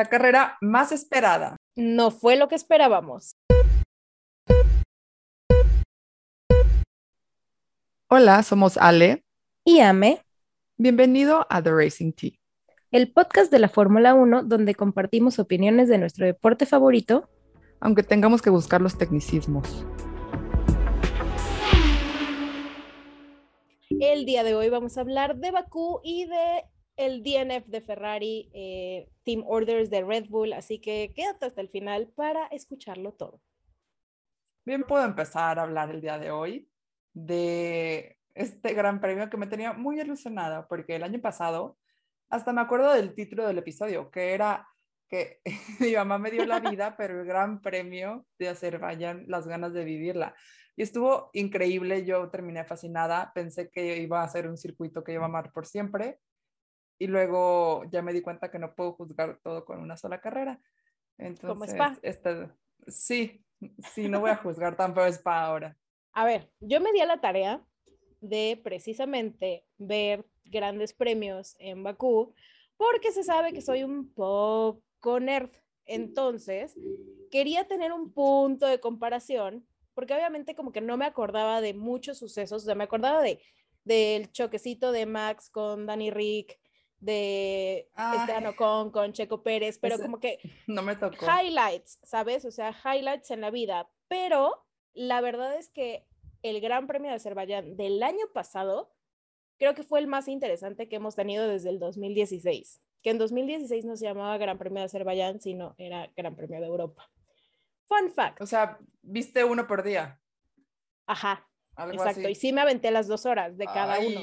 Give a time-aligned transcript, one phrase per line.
[0.00, 1.58] La carrera más esperada.
[1.76, 3.36] No fue lo que esperábamos.
[8.08, 9.26] Hola, somos Ale.
[9.62, 10.22] Y Ame.
[10.78, 12.30] Bienvenido a The Racing Tea.
[12.90, 17.28] El podcast de la Fórmula 1 donde compartimos opiniones de nuestro deporte favorito.
[17.78, 19.84] Aunque tengamos que buscar los tecnicismos.
[23.90, 26.64] El día de hoy vamos a hablar de Bakú y de
[27.00, 31.70] el DNF de Ferrari, eh, Team Orders de Red Bull, así que quédate hasta el
[31.70, 33.40] final para escucharlo todo.
[34.66, 36.68] Bien, puedo empezar a hablar el día de hoy
[37.14, 41.78] de este gran premio que me tenía muy ilusionada, porque el año pasado,
[42.28, 44.68] hasta me acuerdo del título del episodio, que era
[45.08, 45.40] que
[45.80, 49.84] mi mamá me dio la vida, pero el gran premio de Azerbaiyán, las ganas de
[49.84, 50.34] vivirla.
[50.76, 55.22] Y estuvo increíble, yo terminé fascinada, pensé que iba a ser un circuito que iba
[55.22, 56.18] a amar por siempre,
[57.00, 60.60] y luego ya me di cuenta que no puedo juzgar todo con una sola carrera.
[61.16, 62.54] Entonces, Como Spa.
[62.86, 63.42] Sí,
[63.92, 65.76] sí, no voy a juzgar tampoco Spa ahora.
[66.12, 67.64] A ver, yo me di a la tarea
[68.20, 72.34] de precisamente ver grandes premios en Bakú,
[72.76, 75.50] porque se sabe que soy un poco nerd.
[75.86, 76.76] Entonces,
[77.30, 82.18] quería tener un punto de comparación, porque obviamente como que no me acordaba de muchos
[82.18, 83.40] sucesos, o sea, me acordaba de
[83.84, 86.59] del choquecito de Max con Danny Rick,
[87.00, 91.26] de Esteban Ocon con Checo Pérez, pero ese como que No me tocó.
[91.26, 92.44] highlights, ¿sabes?
[92.44, 96.06] O sea, highlights en la vida, pero la verdad es que
[96.42, 98.94] el Gran Premio de Azerbaiyán del año pasado
[99.58, 103.84] creo que fue el más interesante que hemos tenido desde el 2016, que en 2016
[103.84, 107.10] no se llamaba Gran Premio de Azerbaiyán, sino era Gran Premio de Europa.
[107.86, 108.40] Fun fact.
[108.40, 110.20] O sea, viste uno por día.
[111.06, 112.20] Ajá, Algo exacto.
[112.20, 112.30] así.
[112.30, 114.20] Y sí me aventé las dos horas de cada uno.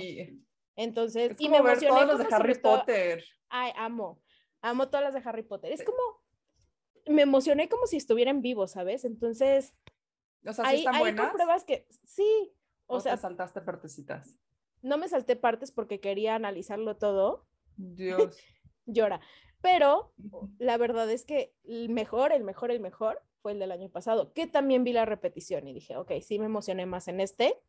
[0.77, 3.23] Entonces, Es y me como ver emocioné todos los de como Harry Potter.
[3.49, 4.21] Ay, amo.
[4.61, 5.71] Amo todas las de Harry Potter.
[5.73, 5.97] Es como,
[7.07, 9.03] me emocioné como si estuviera en vivo, ¿sabes?
[9.03, 9.73] Entonces,
[10.45, 11.27] O sea, ¿sí ahí, están buenas?
[11.27, 12.53] compruebas que sí.
[12.85, 14.39] O ¿O sea, te saltaste partecitas?
[14.83, 17.45] no me salté partes porque quería analizarlo todo.
[17.75, 18.37] Dios.
[18.85, 19.19] Llora.
[19.61, 20.13] Pero
[20.59, 24.31] la verdad es que el mejor, el mejor, el mejor fue el del año pasado,
[24.33, 27.59] que también vi la repetición y dije, ok, sí me emocioné más en este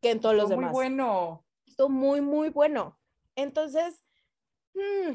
[0.00, 0.70] que en todos los demás.
[0.70, 1.44] Muy bueno.
[1.68, 2.98] Estuvo muy, muy bueno.
[3.36, 4.02] Entonces,
[4.74, 5.14] mm,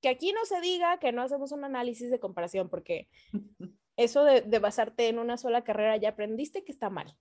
[0.00, 3.08] que aquí no se diga que no hacemos un análisis de comparación, porque
[3.96, 7.16] eso de, de basarte en una sola carrera ya aprendiste que está mal.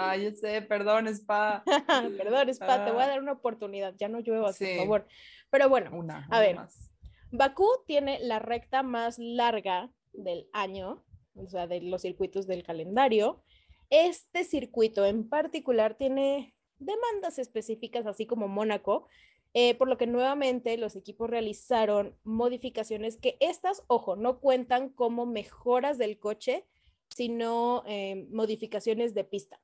[0.00, 1.64] Ay, ya sé, perdón, Spa.
[2.16, 3.08] Perdón, Spa, te voy a Ah.
[3.08, 4.66] dar una oportunidad, ya no lluevas, Sí.
[4.66, 5.08] por favor.
[5.50, 6.54] Pero bueno, Una, A una ver.
[6.56, 6.92] más.
[7.32, 13.42] Bakú tiene la recta más larga del año, o sea, de los circuitos del calendario.
[13.90, 19.08] Este circuito en particular tiene demandas específicas, así como Mónaco,
[19.54, 25.26] eh, por lo que nuevamente los equipos realizaron modificaciones que estas, ojo, no cuentan como
[25.26, 26.66] mejoras del coche,
[27.08, 29.60] sino eh, modificaciones de pista.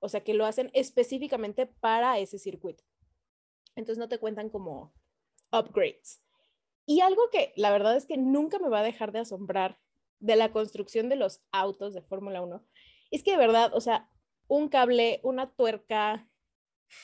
[0.00, 2.84] O sea, que lo hacen específicamente para ese circuito.
[3.74, 4.92] Entonces no te cuentan como
[5.50, 6.22] upgrades.
[6.84, 9.78] Y algo que la verdad es que nunca me va a dejar de asombrar
[10.18, 12.64] de la construcción de los autos de Fórmula 1
[13.10, 14.10] es que de verdad, o sea,
[14.48, 16.28] un cable, una tuerca,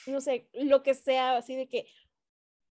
[0.06, 1.86] no sé, lo que sea, así de que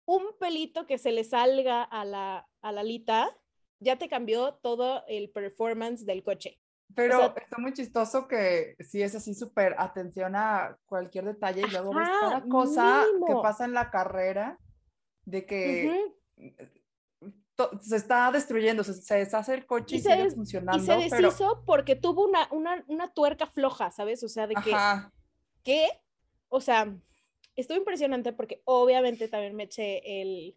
[0.04, 3.37] un pelito que se le salga a la, a la alita,
[3.81, 6.60] ya te cambió todo el performance del coche.
[6.94, 11.71] Pero sea- está muy chistoso que si es así súper atención a cualquier detalle y
[11.71, 14.59] luego ves cada cosa que pasa en la carrera
[15.25, 16.15] de que
[17.81, 20.83] se está destruyendo, se, se deshace el coche y, Y se sigue funcionando.
[20.83, 24.22] Y se pero, deshizo porque tuvo una, una, una tuerca floja, ¿sabes?
[24.22, 25.12] O sea, de que ajá,
[25.62, 25.88] que,
[26.49, 26.97] o sea,
[27.55, 30.57] estuvo impresionante porque obviamente también me eché el,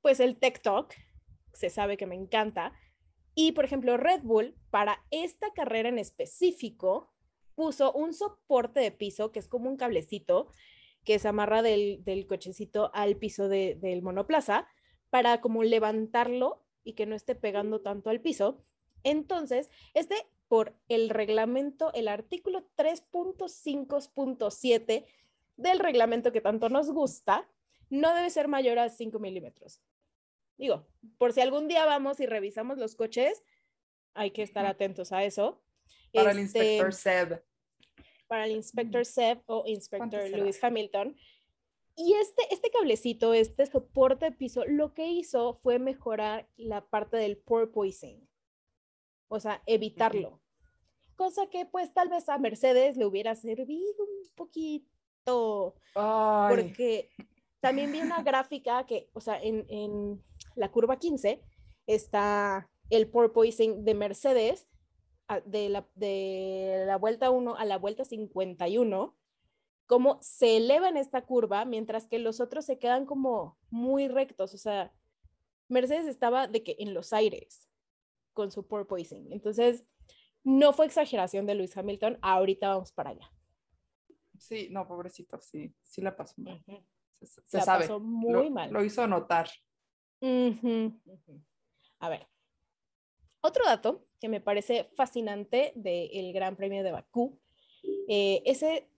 [0.00, 0.94] pues el Talk,
[1.52, 2.72] se sabe que me encanta.
[3.34, 7.12] Y por ejemplo, Red Bull, para esta carrera en específico,
[7.54, 10.50] puso un soporte de piso, que es como un cablecito
[11.04, 14.68] que se amarra del, del cochecito al piso de- del monoplaza,
[15.10, 18.64] para como levantarlo y que no esté pegando tanto al piso.
[19.04, 20.16] Entonces, este,
[20.48, 25.04] por el reglamento, el artículo 3.5.7
[25.56, 27.48] del reglamento que tanto nos gusta,
[27.90, 29.80] no debe ser mayor a 5 milímetros.
[30.56, 30.86] Digo,
[31.18, 33.42] por si algún día vamos y revisamos los coches,
[34.14, 35.60] hay que estar atentos a eso.
[36.12, 37.44] para el Este, inspector Seb.
[38.26, 40.28] para el inspector Seb o inspector?
[40.30, 41.16] Lewis Hamilton.
[41.96, 47.16] Y este, este cablecito, este soporte de piso, lo que hizo fue mejorar la parte
[47.16, 48.28] del porpoising,
[49.28, 50.40] o sea, evitarlo.
[51.16, 57.10] Cosa que pues tal vez a Mercedes le hubiera servido un poquito, Ay, porque
[57.60, 60.22] también vi una gráfica que, o sea, en, en
[60.54, 61.42] la curva 15,
[61.86, 64.68] está el porpoising de Mercedes
[65.44, 69.14] de la, de la vuelta 1 a la vuelta 51,
[69.86, 74.54] cómo se eleva en esta curva, mientras que los otros se quedan como muy rectos.
[74.54, 74.92] O sea,
[75.68, 77.67] Mercedes estaba de que en los aires
[78.38, 79.32] con su porpoising.
[79.32, 79.84] Entonces,
[80.44, 82.18] no fue exageración de Luis Hamilton.
[82.22, 83.28] Ahorita vamos para allá.
[84.38, 86.64] Sí, no, pobrecito, sí, sí la pasó mal.
[87.20, 87.80] Se, sabe.
[87.80, 88.70] Pasó muy mal.
[88.70, 89.48] Lo hizo notar.
[90.22, 92.28] A ver,
[93.40, 97.40] otro dato que me parece fascinante del Gran Premio de Bakú,
[98.06, 98.88] eh, ese,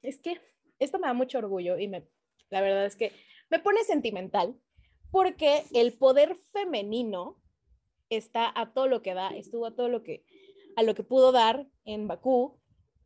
[0.00, 0.40] es que
[0.78, 2.08] esto me da mucho orgullo y me,
[2.48, 3.12] la verdad es que
[3.50, 4.58] me pone sentimental
[5.10, 7.41] porque el poder femenino
[8.16, 10.24] está a todo lo que da, estuvo a todo lo que,
[10.76, 12.58] a lo que pudo dar en Bakú,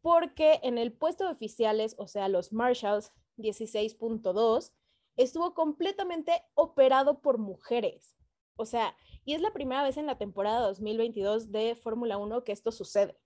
[0.02, 4.72] porque en el puesto de oficiales, o sea, los Marshalls 16.2,
[5.16, 8.14] estuvo completamente operado por mujeres.
[8.56, 12.52] O sea, y es la primera vez en la temporada 2022 de Fórmula 1 que
[12.52, 13.18] esto sucede.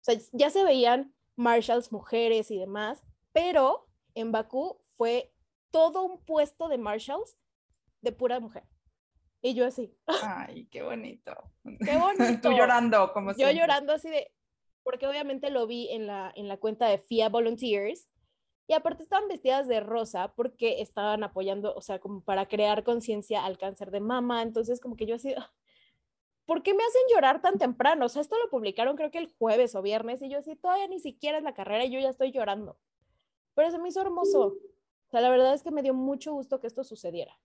[0.00, 3.02] O sea, ya se veían marshals, mujeres y demás,
[3.32, 5.32] pero en Bakú fue
[5.70, 7.36] todo un puesto de marshals
[8.00, 8.64] de pura mujer.
[9.46, 9.96] Y yo así.
[10.24, 11.32] Ay, qué bonito.
[11.62, 12.48] Qué bonito.
[12.48, 14.32] Tú llorando, como Yo llorando así de,
[14.82, 18.08] porque obviamente lo vi en la, en la cuenta de FIA Volunteers
[18.66, 23.44] y aparte estaban vestidas de rosa porque estaban apoyando, o sea, como para crear conciencia
[23.44, 24.42] al cáncer de mama.
[24.42, 25.52] Entonces, como que yo así, ah,
[26.44, 28.06] ¿por qué me hacen llorar tan temprano?
[28.06, 30.88] O sea, esto lo publicaron creo que el jueves o viernes y yo así, todavía
[30.88, 32.80] ni siquiera es la carrera y yo ya estoy llorando.
[33.54, 34.56] Pero se me hizo hermoso.
[35.06, 37.38] O sea, la verdad es que me dio mucho gusto que esto sucediera.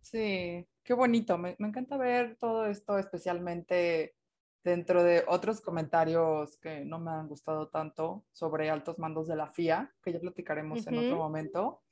[0.00, 1.38] Sí, qué bonito.
[1.38, 4.14] Me, me encanta ver todo esto, especialmente
[4.62, 9.50] dentro de otros comentarios que no me han gustado tanto sobre altos mandos de la
[9.50, 11.82] FIA, que ya platicaremos en otro momento.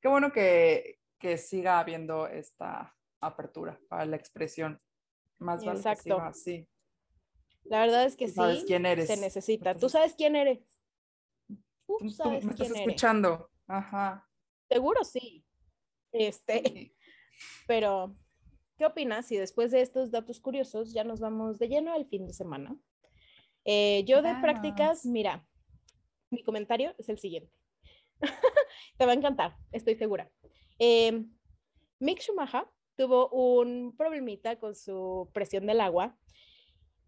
[0.00, 4.80] Qué bueno que, que, siga habiendo esta apertura para la expresión.
[5.38, 6.32] Más vale Exacto.
[6.34, 6.68] sí.
[7.64, 8.34] La verdad es que sí.
[8.34, 9.06] Sabes quién eres.
[9.06, 9.74] Se necesita.
[9.74, 10.60] Tú sabes quién eres.
[11.86, 13.50] Tú, sabes me estás escuchando.
[13.66, 14.28] Ajá.
[14.68, 15.44] Seguro sí.
[16.10, 16.94] Este,
[17.66, 18.14] pero
[18.76, 22.26] ¿Qué opinas si después de estos datos curiosos ya nos vamos de lleno al fin
[22.26, 22.76] de semana?
[23.64, 25.46] Eh, yo de prácticas, mira,
[26.30, 27.52] mi comentario es el siguiente.
[28.98, 30.30] Te va a encantar, estoy segura.
[30.78, 31.24] Eh,
[32.00, 32.64] Mick Schumacher
[32.96, 36.16] tuvo un problemita con su presión del agua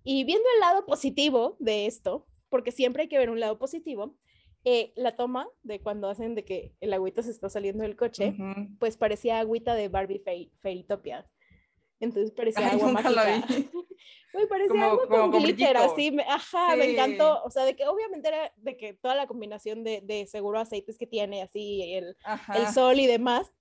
[0.05, 4.16] y viendo el lado positivo de esto, porque siempre hay que ver un lado positivo,
[4.64, 8.34] eh, la toma de cuando hacen de que el agüita se está saliendo del coche,
[8.78, 10.22] pues parecía agüita de Barbie
[10.61, 11.28] Fairytopia
[12.00, 13.46] entonces parecía agua mágica.
[14.35, 18.52] Uy, parecía agua con glitter, así, ajá, me encantó, o sea, de que obviamente era
[18.56, 22.17] de que toda la combinación de, de seguro aceites que tiene, así, el,
[22.55, 23.52] el, sol y demás,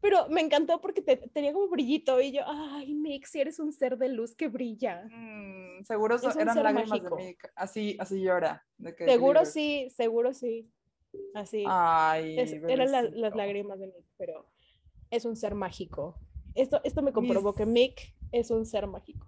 [0.00, 3.72] pero me encantó porque te, tenía como brillito y yo, ay, Mick, si eres un
[3.72, 5.04] ser de luz que brilla.
[5.10, 8.64] Mm, seguro eran lágrimas de Mick, así, así llora.
[8.78, 10.70] De que seguro sí, seguro sí,
[11.34, 11.64] así.
[11.66, 12.38] Ay,
[12.68, 14.46] eran las lágrimas de Mick, pero
[15.10, 16.18] es un ser mágico.
[16.54, 19.26] Esto, esto me comprobó que Mick es un ser mágico.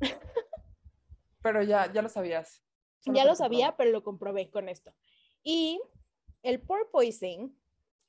[1.42, 2.62] Pero ya, ya lo sabías.
[3.04, 4.92] ya lo sabía, pero lo comprobé con esto.
[5.44, 5.80] Y
[6.42, 7.56] el porpoising,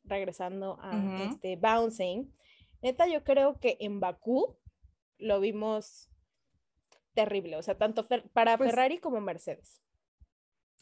[0.04, 2.34] regresando a este bouncing,
[2.82, 4.58] neta, yo creo que en Bakú
[5.20, 6.10] lo vimos
[7.14, 9.84] terrible, o sea, tanto para pues Ferrari como Mercedes.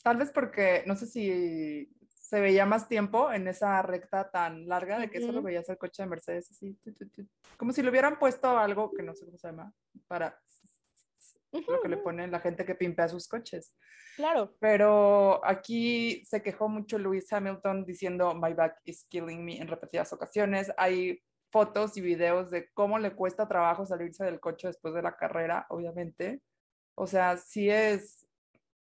[0.01, 1.89] Tal vez porque, no sé si
[2.25, 6.01] se veía más tiempo en esa recta tan larga de que solo veías el coche
[6.01, 6.75] de Mercedes así,
[7.55, 9.71] como si le hubieran puesto algo que no sé cómo se llama,
[10.07, 10.41] para
[11.51, 13.75] lo que le ponen la gente que pimpea sus coches.
[14.15, 14.55] Claro.
[14.59, 20.11] Pero aquí se quejó mucho Lewis Hamilton diciendo my back is killing me en repetidas
[20.11, 20.73] ocasiones.
[20.77, 25.15] Hay fotos y videos de cómo le cuesta trabajo salirse del coche después de la
[25.15, 26.41] carrera, obviamente.
[26.95, 28.27] O sea, sí es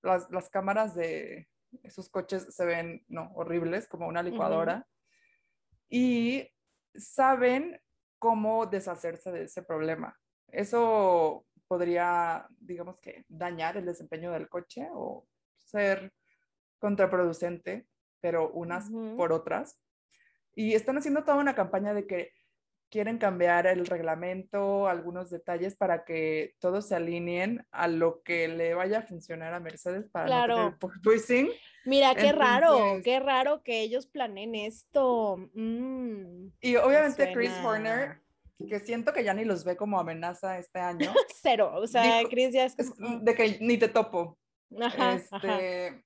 [0.00, 1.49] las, las cámaras de,
[1.82, 4.86] esos coches se ven, no, horribles, como una licuadora.
[5.88, 6.48] Y
[6.94, 7.80] saben
[8.18, 10.18] cómo deshacerse de ese problema.
[10.48, 15.26] Eso podría, digamos que, dañar el desempeño del coche o
[15.56, 16.12] ser
[16.78, 17.86] contraproducente,
[18.20, 19.80] pero unas por otras.
[20.54, 22.32] Y están haciendo toda una campaña de que
[22.92, 28.75] quieren cambiar el reglamento, algunos detalles para que todos se alineen a lo que le
[28.75, 30.56] vaya a funcionar a Mercedes para claro.
[30.58, 31.49] no tener
[31.87, 35.38] Mira, qué raro, qué raro que ellos planeen esto.
[35.54, 38.20] Mm, y obviamente Chris Horner,
[38.68, 41.12] que siento que ya ni los ve como amenaza este año.
[41.42, 44.38] Cero, o sea, Chris ya es, de que ni te topo.
[44.80, 46.04] Ajá, este,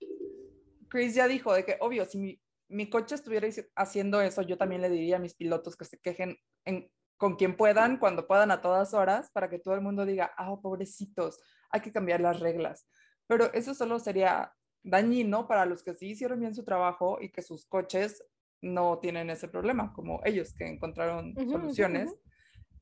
[0.88, 4.82] Chris ya dijo de que, obvio, si mi, mi coche estuviera haciendo eso, yo también
[4.82, 8.60] le diría a mis pilotos que se quejen en con quien puedan, cuando puedan, a
[8.60, 12.86] todas horas, para que todo el mundo diga, ah, pobrecitos, hay que cambiar las reglas.
[13.26, 17.42] Pero eso solo sería dañino para los que sí hicieron bien su trabajo y que
[17.42, 18.22] sus coches
[18.62, 22.14] no tienen ese problema, como ellos que encontraron soluciones,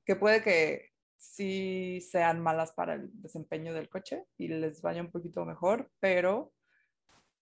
[0.04, 5.10] que puede que sí sean malas para el desempeño del coche y les vaya un
[5.10, 6.52] poquito mejor, pero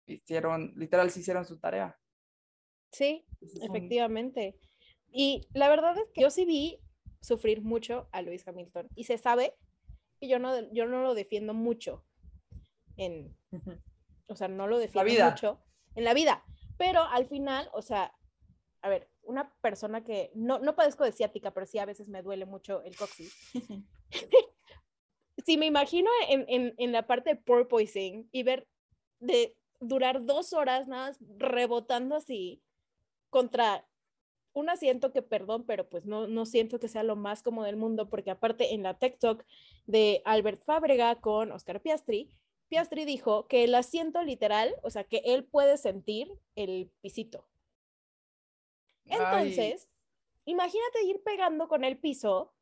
[0.07, 1.99] hicieron, literal, sí hicieron su tarea.
[2.93, 3.25] Sí,
[3.63, 4.59] efectivamente.
[5.11, 6.79] Y la verdad es que yo sí vi
[7.21, 9.55] sufrir mucho a Luis Hamilton y se sabe
[10.21, 12.05] que yo no, yo no lo defiendo mucho
[12.97, 13.37] en,
[14.27, 15.63] o sea, no lo defiendo mucho
[15.95, 16.45] en la vida,
[16.77, 18.15] pero al final, o sea,
[18.83, 22.23] a ver, una persona que no, no padezco de ciática, pero sí a veces me
[22.23, 23.35] duele mucho el coxis.
[25.47, 28.69] si me imagino en, en, en la parte de porpoising y ver
[29.21, 32.63] de durar dos horas nada más rebotando así
[33.33, 33.89] contra
[34.53, 37.77] un asiento que, perdón, pero pues no, no siento que sea lo más cómodo del
[37.77, 39.45] mundo, porque aparte en la Tech Talk
[39.87, 42.31] de Albert Fábrega con Oscar Piastri,
[42.69, 47.49] Piastri dijo que el asiento literal, o sea, que él puede sentir el pisito.
[49.07, 49.89] Entonces,
[50.45, 52.53] imagínate ir pegando con el piso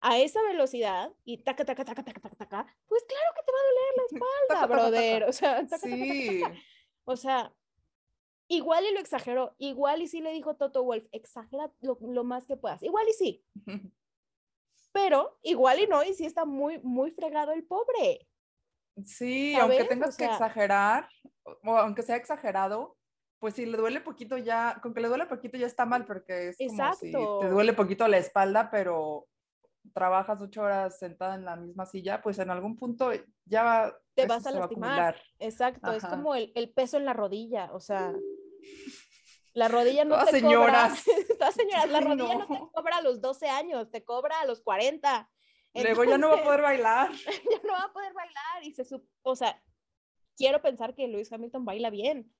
[0.00, 3.58] a esa velocidad y taca, taca, taca, taca, taca, taca, pues claro que te va
[3.58, 4.04] a doler la
[4.56, 5.24] espalda, brother.
[5.24, 6.42] O sea, taca, sí.
[7.04, 7.52] O sea,
[8.50, 12.56] igual y lo exageró, igual y sí le dijo Toto Wolf, exagera lo, más que
[12.56, 13.44] puedas, igual y sí.
[14.92, 18.26] Pero igual y no, y sí está muy, muy fregado el pobre.
[19.04, 21.08] Sí, aunque tengas que exagerar,
[21.44, 22.96] o aunque sea exagerado,
[23.38, 26.48] pues si le duele poquito ya, con que le duele poquito ya está mal, porque
[26.48, 29.28] es como si te duele poquito la espalda, pero
[29.94, 33.12] trabajas ocho horas sentada en la misma silla, pues en algún punto
[33.44, 35.16] ya te vas a lastimar.
[35.38, 38.12] Exacto, es como el, el, peso en la rodilla, o sea,
[39.52, 41.04] la rodilla no te señoras.
[41.04, 41.52] cobra.
[41.52, 42.46] señoras, la rodilla no.
[42.46, 45.30] te cobra a los 12 años, te cobra a los 40.
[45.74, 47.12] Luego ya no va a poder bailar.
[47.50, 48.84] ya no va a poder bailar y se,
[49.22, 49.62] o sea,
[50.36, 52.32] quiero pensar que Luis Hamilton baila bien,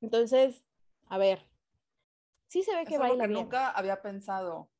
[0.00, 0.64] entonces,
[1.08, 1.46] a ver,
[2.46, 3.40] sí se ve que baila que bien.
[3.40, 4.70] nunca había pensado.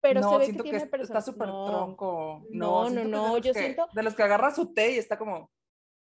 [0.00, 2.44] Pero no, se ve siento que, está súper tronco.
[2.50, 3.88] No, no, no, yo siento...
[3.92, 5.50] De los que agarra su té y está como...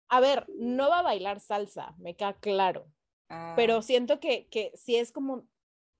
[0.08, 2.88] A ver, no va a bailar salsa, me queda claro.
[3.56, 3.82] Pero ah.
[3.82, 5.46] siento que, que si es como,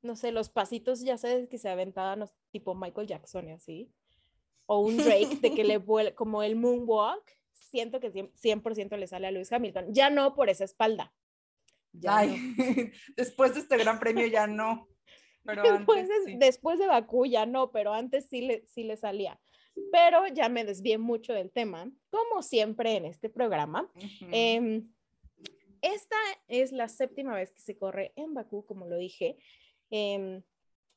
[0.02, 3.92] no sé, los pasitos, ya sabes, que se aventaban tipo Michael Jackson y así.
[4.66, 9.26] O un Drake de que le vuelve, como el moonwalk, siento que 100% le sale
[9.26, 9.92] a Lewis Hamilton.
[9.92, 11.12] Ya no por esa espalda,
[13.16, 14.88] después de este gran premio ya no.
[15.44, 19.40] Pero después, de, después de Bakú ya no, pero antes sí le, sí le salía.
[19.90, 23.90] Pero ya me desvié mucho del tema, como siempre en este programa.
[25.84, 26.16] Esta
[26.48, 29.36] es la séptima vez que se corre en Bakú, como lo dije,
[29.90, 30.42] em,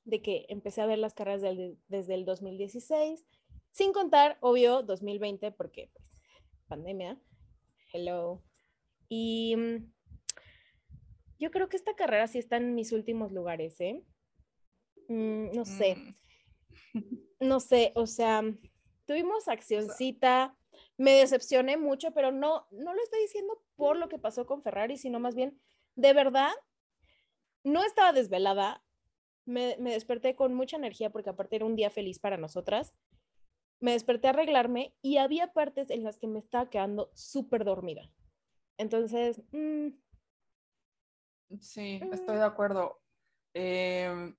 [0.06, 3.26] de que empecé a ver las carreras desde el 2016,
[3.72, 6.10] sin contar, obvio, 2020, porque pues,
[6.68, 7.20] pandemia,
[7.92, 8.42] hello.
[9.10, 9.92] Y mm,
[11.38, 14.04] yo creo que esta carrera sí está en mis últimos lugares, ¿eh?
[15.10, 15.96] Mm, no sé.
[15.96, 16.16] Mm.
[17.40, 18.42] No sé, o sea,
[19.06, 20.57] tuvimos accioncita,
[20.98, 24.98] me decepcioné mucho, pero no, no lo estoy diciendo por lo que pasó con Ferrari,
[24.98, 25.60] sino más bien,
[25.96, 26.52] de verdad,
[27.64, 28.84] no estaba desvelada,
[29.46, 32.94] me, me desperté con mucha energía porque aparte era un día feliz para nosotras.
[33.80, 38.12] Me desperté a arreglarme y había partes en las que me estaba quedando súper dormida.
[38.78, 39.90] Entonces, mmm,
[41.62, 43.02] Sí, estoy de acuerdo.
[43.54, 44.34] Eh,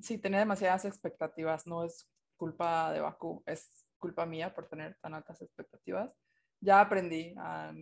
[0.00, 5.14] sí, tenía demasiadas expectativas, no es culpa de Bakú, es culpa mía por tener tan
[5.14, 6.14] altas expectativas.
[6.60, 7.72] Ya aprendí a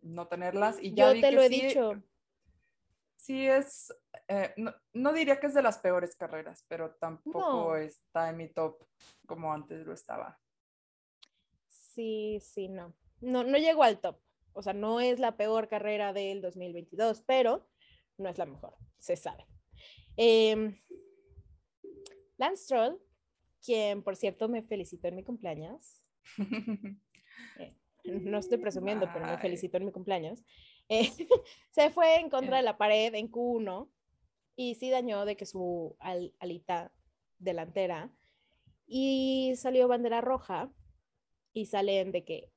[0.00, 1.12] no tenerlas y ya...
[1.12, 2.02] Yo te lo he dicho.
[3.16, 3.94] Sí, es,
[4.28, 4.54] eh,
[4.94, 8.82] no, diría que es de las peores carreras, pero tampoco está en mi top
[9.26, 10.40] como antes lo estaba.
[11.68, 12.94] Sí, sí, no.
[13.20, 14.18] No, no llegó al top.
[14.54, 17.68] O sea, no es la peor carrera del 2022, pero
[18.16, 19.46] no es la mejor, se sabe.
[20.16, 20.80] Eh,
[22.38, 22.98] Lance Stroll,
[23.62, 26.02] quien por cierto me felicitó en mi cumpleaños.
[27.58, 30.42] Eh, no estoy presumiendo, pero me felicitó en mi cumpleaños.
[30.88, 31.08] Eh,
[31.70, 33.88] se fue en contra de la pared en Q1
[34.56, 35.96] y sí dañó de que su
[36.40, 36.92] alita
[37.38, 38.12] delantera
[38.86, 40.72] y salió bandera roja
[41.52, 42.50] y salen de que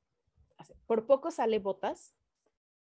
[0.86, 2.14] por poco sale botas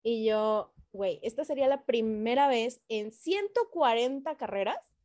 [0.01, 4.95] y yo güey, esta sería la primera vez en 140 carreras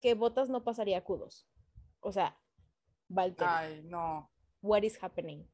[0.00, 1.46] que Botas no pasaría a Q2.
[2.04, 2.38] O sea,
[3.08, 3.50] Valtteri.
[3.50, 4.30] Ay, no.
[4.62, 5.48] What is happening?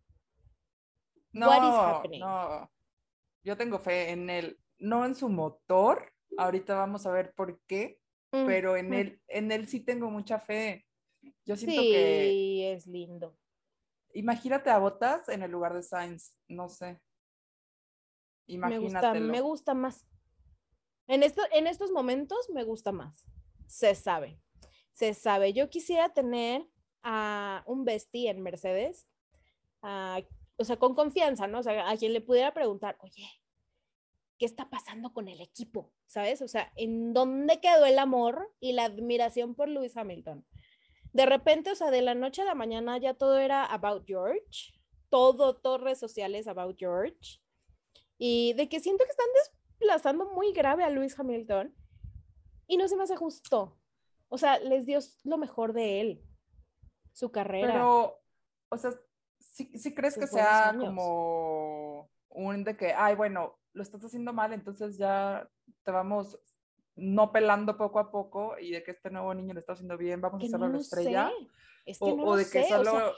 [1.33, 2.21] No, What is happening?
[2.21, 2.71] no.
[3.42, 6.12] Yo tengo fe en él, no en su motor.
[6.37, 7.99] Ahorita vamos a ver por qué,
[8.33, 8.95] mm, pero en mm.
[8.95, 10.85] él, en él sí tengo mucha fe.
[11.47, 13.37] Yo siento que Sí, es lindo.
[14.12, 17.00] imagínate a Botas en el lugar de Sainz, no sé.
[18.47, 19.33] Me gusta, Imagínatelo.
[19.33, 20.07] me gusta más.
[21.07, 23.25] En, esto, en estos momentos me gusta más.
[23.66, 24.40] Se sabe.
[24.92, 25.52] Se sabe.
[25.52, 26.66] Yo quisiera tener
[27.02, 29.06] a un bestie en Mercedes.
[29.82, 30.20] a-
[30.59, 31.61] o sea, con confianza, ¿no?
[31.61, 33.26] O sea, a quien le pudiera preguntar, oye,
[34.38, 35.90] ¿qué está pasando con el equipo?
[36.06, 36.42] ¿Sabes?
[36.42, 40.44] O sea, ¿en dónde quedó el amor y la admiración por Lewis Hamilton?
[41.14, 44.75] De repente, o sea, de la noche a la mañana ya todo era about George.
[45.09, 47.40] Todo, redes sociales about George
[48.18, 49.26] y de que siento que están
[49.78, 51.75] desplazando muy grave a Luis Hamilton
[52.66, 53.79] y no se me hace justo.
[54.30, 56.22] O sea, les dio lo mejor de él,
[57.12, 57.72] su carrera.
[57.72, 58.22] Pero,
[58.70, 58.92] o sea,
[59.38, 60.84] si crees que Sus buenos sea años.
[60.84, 65.49] como un de que, ay, bueno, lo estás haciendo mal, entonces ya
[65.84, 66.38] te vamos
[66.96, 70.20] no pelando poco a poco y de que este nuevo niño lo está haciendo bien,
[70.20, 71.28] vamos a que hacerlo no la lo estrella.
[71.28, 71.46] sé.
[71.87, 72.90] Es que O, no o de que sé, o solo...
[72.90, 73.12] sea,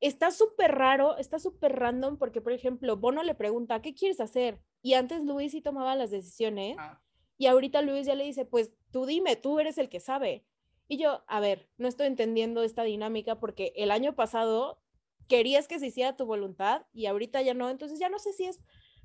[0.00, 4.60] está súper raro, está súper random porque, por ejemplo, Bono le pregunta, ¿qué quieres hacer?
[4.82, 7.00] Y antes Luis sí tomaba las decisiones Ah,
[7.36, 10.46] y ahorita Luis ya le dice, pues tú dime, tú eres el que sabe.
[10.86, 14.80] Y yo, a ver, no estoy entendiendo esta dinámica porque el año pasado
[15.28, 18.44] querías que se hiciera tu voluntad y ahorita ya no, entonces ya no sé si
[18.44, 18.60] es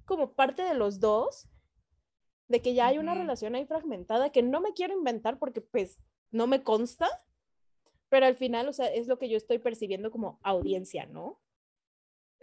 [0.05, 1.47] como parte de los dos,
[2.47, 5.99] de que ya hay una relación ahí fragmentada que no me quiero inventar porque pues
[6.31, 7.07] no me consta,
[8.09, 11.39] pero al final, o sea, es lo que yo estoy percibiendo como audiencia, ¿no?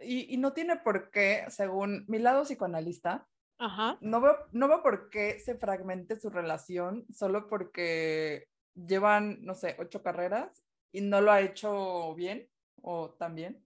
[0.02, 3.26] y, y no tiene por qué, según mi lado psicoanalista,
[3.58, 3.96] Ajá.
[4.00, 9.76] no veo, no veo por qué se fragmente su relación solo porque llevan, no sé,
[9.78, 12.48] ocho carreras y no lo ha hecho bien
[12.82, 13.64] o tan bien.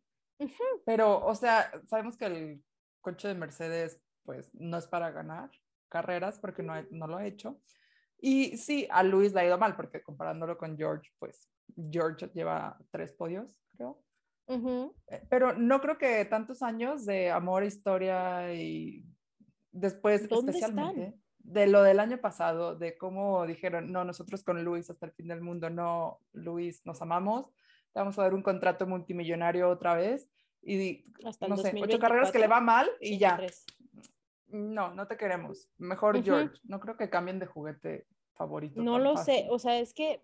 [0.86, 2.64] Pero, o sea, sabemos que el
[3.00, 5.50] coche de Mercedes, pues, no es para ganar
[5.88, 7.60] carreras porque no, no lo ha hecho.
[8.18, 11.50] Y sí, a Luis le ha ido mal porque comparándolo con George, pues,
[11.90, 14.02] George lleva tres podios, creo.
[15.06, 19.04] Eh, Pero no creo que tantos años de amor, historia y
[19.70, 21.22] después ¿Dónde especialmente están?
[21.42, 25.28] De lo del año pasado, de cómo dijeron, no, nosotros con Luis hasta el fin
[25.28, 27.46] del mundo, no, Luis, nos amamos,
[27.92, 30.28] te vamos a dar un contrato multimillonario otra vez
[30.62, 33.64] y di- Hasta no sé, ocho carreras que le 2024, va mal y ya, 83.
[34.48, 36.24] no, no te queremos, mejor Ujú.
[36.24, 38.80] George, no creo que cambien de juguete favorito.
[38.82, 40.22] No lo sé, o sea, es que,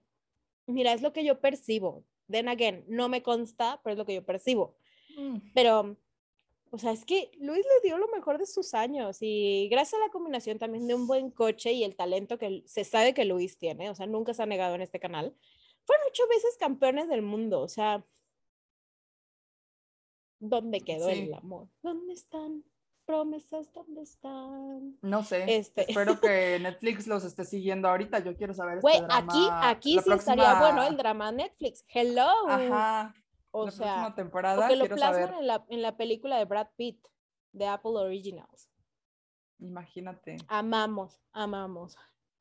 [0.66, 2.04] mira, es lo que yo percibo.
[2.30, 4.76] Then again, no me consta, pero es lo que yo percibo.
[5.16, 5.38] Mm.
[5.54, 5.96] Pero,
[6.70, 10.04] o sea, es que Luis le dio lo mejor de sus años y gracias a
[10.04, 13.58] la combinación también de un buen coche y el talento que se sabe que Luis
[13.58, 15.34] tiene, o sea, nunca se ha negado en este canal,
[15.84, 18.04] fueron ocho veces campeones del mundo, o sea,
[20.38, 21.20] ¿dónde quedó Sí.
[21.28, 21.68] el amor?
[21.82, 22.64] ¿Dónde están?
[23.04, 24.98] Promesas, ¿dónde están?
[25.00, 28.18] No sé, Este- espero que Netflix los esté siguiendo ahorita.
[28.18, 31.84] Yo quiero saber Güey, este aquí, aquí la sí estaría bueno el próxima- drama Netflix.
[31.88, 32.28] Hello.
[32.48, 33.14] Ajá,
[33.56, 35.34] o la sea, próxima temporada que lo plasman saber.
[35.38, 37.00] en la, en la película de Brad Pitt,
[37.52, 38.70] de Apple Originals.
[39.58, 40.36] Imagínate.
[40.48, 41.96] Amamos, amamos.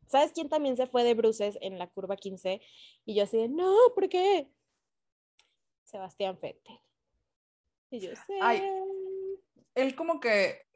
[0.08, 2.62] ¿Sabes quién también se fue de bruces en la curva 15?
[3.06, 4.51] Y yo así de, no, ¿por qué?
[5.84, 6.80] Sebastián Vettel.
[7.89, 8.38] Y yo sé.
[8.41, 8.62] Ay.
[9.73, 10.67] Él como que,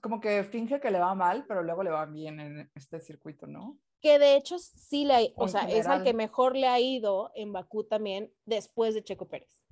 [0.00, 3.46] como que finge que le va mal, pero luego le va bien en este circuito,
[3.46, 3.78] ¿no?
[4.00, 6.16] Que de hecho sí le, ha- O sea, es al que general.
[6.16, 9.64] mejor le ha ido en Bakú también después de Checo Pérez.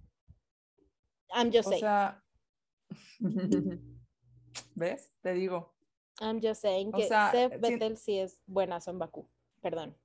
[1.30, 1.80] I'm just O saying.
[1.80, 2.22] sea,
[4.74, 5.12] ¿ves?
[5.22, 5.74] Te digo.
[6.20, 9.28] I'm just saying o que sea, Seb sí- Vettel sí es buenazo en Bakú.
[9.60, 9.96] Perdón.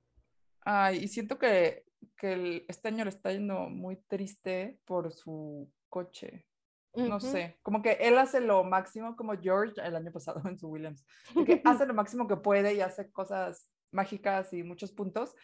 [0.62, 1.84] Ay, y siento que,
[2.16, 6.46] que el- este año le está yendo muy triste por su coche.
[6.94, 7.26] No Ujú.
[7.30, 11.04] sé, como que él hace lo máximo como George el año pasado en su Williams,
[11.46, 15.34] que hace lo máximo que puede y hace cosas mágicas y muchos puntos.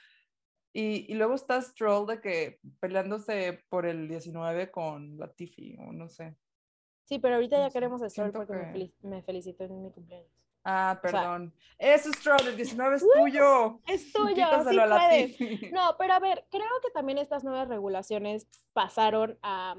[0.72, 6.08] Y, y luego está Stroll de que peleándose por el 19 con Latifi, o no
[6.08, 6.36] sé.
[7.04, 9.64] Sí, pero ahorita No ya sé, queremos a Stroll siento porque me, que- me felicitó
[9.64, 10.30] en mi cumpleaños.
[10.64, 11.54] Ah, sea, perdón.
[11.78, 13.80] Eso Stroll, el 19 es tuyo.
[13.86, 15.40] Es tuyo, sí a puedes.
[15.40, 15.70] Latifi.
[15.70, 19.76] No, pero a ver, creo que también estas nuevas regulaciones pasaron a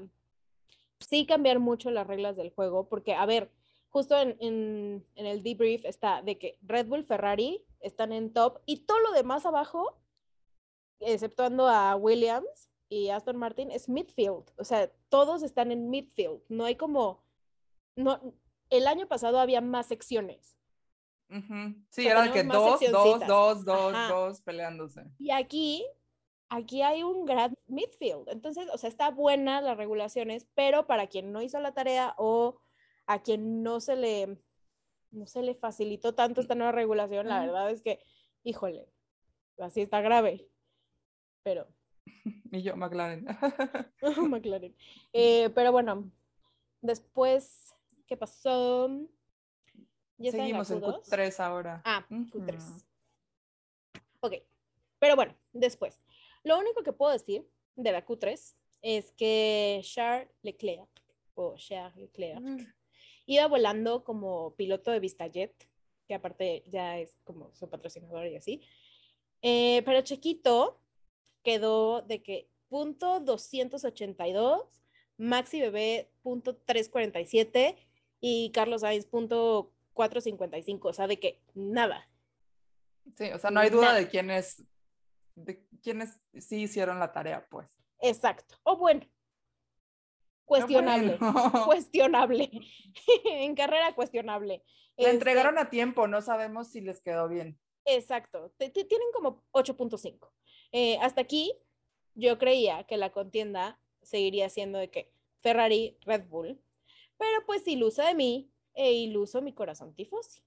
[1.00, 3.50] sí cambiar mucho las reglas del juego, porque, a ver,
[3.90, 8.60] justo en, en- en el debrief está de que Red Bull, Ferrari están en top
[8.66, 10.00] y todo lo demás abajo,
[11.00, 14.50] exceptuando a Williams y Aston Martin, es midfield.
[14.56, 16.40] O sea, todos están en midfield.
[16.48, 17.24] No hay como,
[17.96, 18.20] no,
[18.70, 20.58] el año pasado había más secciones.
[21.90, 24.08] Sí, sea, de que dos, dos, dos, dos, Ajá.
[24.08, 25.04] dos peleándose.
[25.18, 25.86] Y aquí,
[26.48, 28.30] aquí hay un gran midfield.
[28.30, 32.62] Entonces, o sea, está buena las regulaciones, pero para quien no hizo la tarea o
[33.06, 34.38] a quien no se le,
[35.10, 37.46] no se le facilitó tanto esta nueva regulación, la Mm.
[37.46, 38.00] verdad es que,
[38.42, 38.88] híjole,
[39.58, 40.48] así está grave.
[41.42, 41.66] Pero,
[42.52, 43.26] Y yo, McLaren.
[44.30, 44.74] McLaren.
[45.12, 46.10] Eh, pero bueno,
[46.80, 47.74] después,
[48.06, 48.88] ¿qué pasó?
[50.18, 51.82] ¿Ya Seguimos en Q3 ahora.
[51.84, 52.84] Ah, Q3.
[54.20, 54.32] Ok,
[54.98, 56.00] pero bueno, después.
[56.42, 60.88] Lo único que puedo decir de la Q3 es que Charles Leclerc,
[61.34, 62.42] o Charles Leclerc,
[63.28, 65.52] iba volando como piloto de VistaJet,
[66.08, 68.62] que aparte ya es como su patrocinador y así.
[69.42, 70.80] Eh, pero Chequito
[71.42, 74.64] quedó de que punto 282,
[75.18, 77.76] Maxi Bebé punto 347
[78.20, 82.08] y Carlos Sainz punto 455, o sea, de que nada.
[83.14, 84.64] Sí, o sea, no hay duda de quiénes,
[85.34, 87.78] de quiénes sí hicieron la tarea, pues.
[88.00, 88.54] Exacto.
[88.62, 89.06] O bueno,
[90.48, 91.18] cuestionable.
[91.66, 92.50] Cuestionable.
[93.24, 94.64] en carrera cuestionable.
[94.96, 97.56] Entregaron este a tiempo, no sabemos si les quedó bien.
[97.84, 98.52] Exacto.
[98.58, 100.30] tienen como 8.5.
[100.72, 101.52] Eh, hasta aquí
[102.14, 106.60] yo creía que la contienda seguiría siendo de que Ferrari, Red Bull,
[107.16, 110.42] pero pues ilusa de mí e iluso mi corazón tifosi.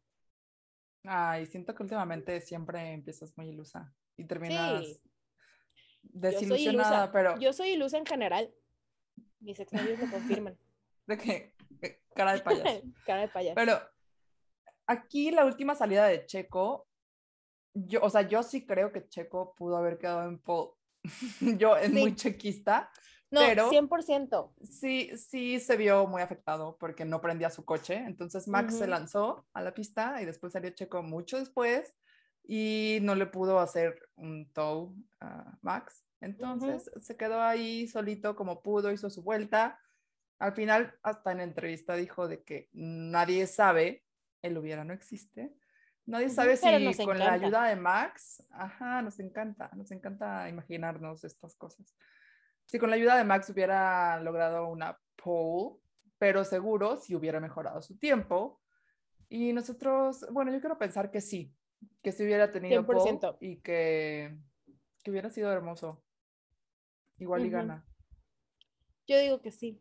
[1.03, 5.01] Ay, siento que últimamente siempre empiezas muy ilusa y terminas
[6.03, 7.39] desilusionada, pero...
[7.39, 8.53] Yo soy ilusa en general.
[9.41, 10.57] Mis exnovios lo confirman.
[11.07, 11.53] ¿De qué?
[12.15, 12.81] Cara de payaso.
[13.05, 13.55] Cara de payaso.
[13.55, 13.79] Pero
[14.87, 16.87] aquí la última salida de Checo
[17.73, 20.71] yo, o sea, yo sí creo que Checo pudo haber quedado en pole.
[21.57, 22.91] yo es muy chequista.
[23.29, 24.51] No, pero 100%.
[24.63, 27.95] Sí, sí se vio muy afectado porque no prendía su coche.
[27.95, 31.95] Entonces Max se lanzó a la pista y después salió Checo mucho después
[32.43, 36.03] y no le pudo hacer un tow a Max.
[36.21, 39.79] Entonces se quedó ahí solito como pudo, hizo su vuelta.
[40.39, 44.05] Al final, hasta en entrevista dijo de que nadie sabe,
[44.41, 45.53] el hubiera no existe,
[46.05, 51.55] Nadie sabe si con la ayuda de Max, ajá, nos encanta, nos encanta imaginarnos estas
[51.55, 51.95] cosas.
[52.65, 55.77] Si con la ayuda de Max hubiera logrado una pole,
[56.17, 58.59] pero seguro si hubiera mejorado su tiempo.
[59.29, 61.53] Y nosotros, bueno, yo quiero pensar que sí,
[62.01, 63.19] que si hubiera tenido 100%.
[63.19, 64.37] pole y que,
[65.03, 66.03] que hubiera sido hermoso.
[67.21, 67.85] Igual y gana.
[69.05, 69.79] Yo digo que sí.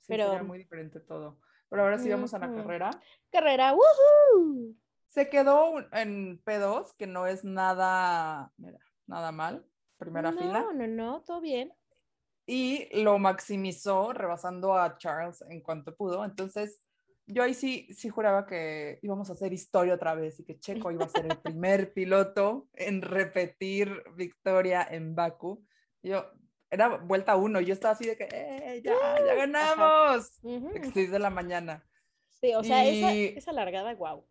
[0.00, 1.40] sí pero sería muy diferente todo.
[1.70, 2.90] Pero ahora sí vamos a la carrera.
[3.30, 4.74] Carrera, woohoo.
[5.06, 9.64] Se quedó en P2, que no es nada, mira, nada mal,
[9.96, 10.60] primera fila.
[10.60, 11.72] No, no, no, todo bien.
[12.44, 16.26] Y lo maximizó rebasando a Charles en cuanto pudo.
[16.26, 16.82] Entonces,
[17.26, 20.90] yo ahí sí, sí juraba que íbamos a hacer historia otra vez y que Checo
[20.90, 25.64] iba a ser el primer piloto en repetir victoria en Baku.
[26.02, 26.24] Yo,
[26.70, 30.38] era vuelta uno, yo estaba así de que, ¡eh, ya, ya ganamos!
[30.42, 31.84] Uh de la mañana.
[32.40, 34.24] Sí, o sea, esa, esa largada, wow.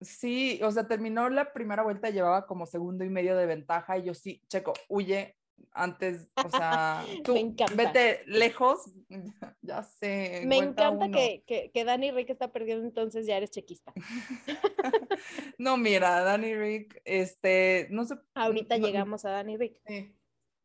[0.00, 4.04] Sí, o sea, terminó la primera vuelta, llevaba como segundo y medio de ventaja y
[4.04, 5.36] yo sí, Checo, huye
[5.72, 7.34] antes, o sea, tú
[7.74, 8.92] vete lejos,
[9.62, 10.42] ya, sé.
[10.46, 13.92] Me encanta que, que, que, Dani Rick está perdiendo, entonces ya eres chequista.
[15.58, 18.16] no, mira, Dani Rick, este, no sé.
[18.34, 19.80] Ahorita llegamos a Dani Rick.
[19.86, 20.14] Sí.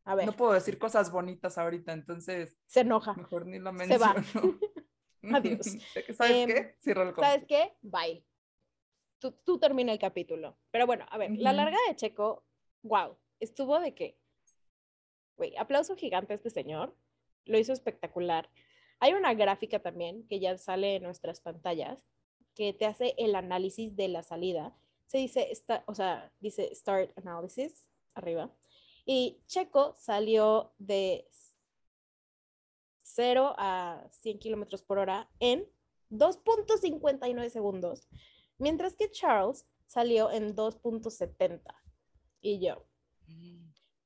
[0.06, 0.26] A ver.
[0.26, 2.58] No puedo decir cosas bonitas ahorita, entonces.
[2.68, 3.14] Se enoja.
[3.14, 4.24] Mejor ni lo menciono.
[4.24, 4.56] Se va.
[5.38, 5.66] Adiós.
[6.18, 6.58] ¿Sabes qué?
[6.58, 7.74] Em, Cierro el ¿Sabes qué?
[7.82, 8.26] Bye
[9.32, 10.58] tú, termina el capítulo.
[10.72, 12.44] Pero bueno, a ver, la larga de Checo,
[12.84, 14.18] wow, estuvo de qué.
[15.38, 16.96] Güey, aplauso gigante a este señor,
[17.46, 18.50] lo hizo espectacular.
[19.00, 22.06] Hay una gráfica también que ya sale en nuestras pantallas
[22.56, 24.76] que te hace el análisis de la salida.
[25.08, 25.52] Se dice,
[25.86, 28.52] o sea, dice Start Analysis arriba.
[29.06, 31.28] Y Checo salió de
[33.04, 35.68] 0 a 100 kilómetros por hora en
[36.10, 38.08] 2.59 segundos
[38.58, 41.62] Mientras que Charles salió en 2.70.
[42.42, 42.86] Y yo,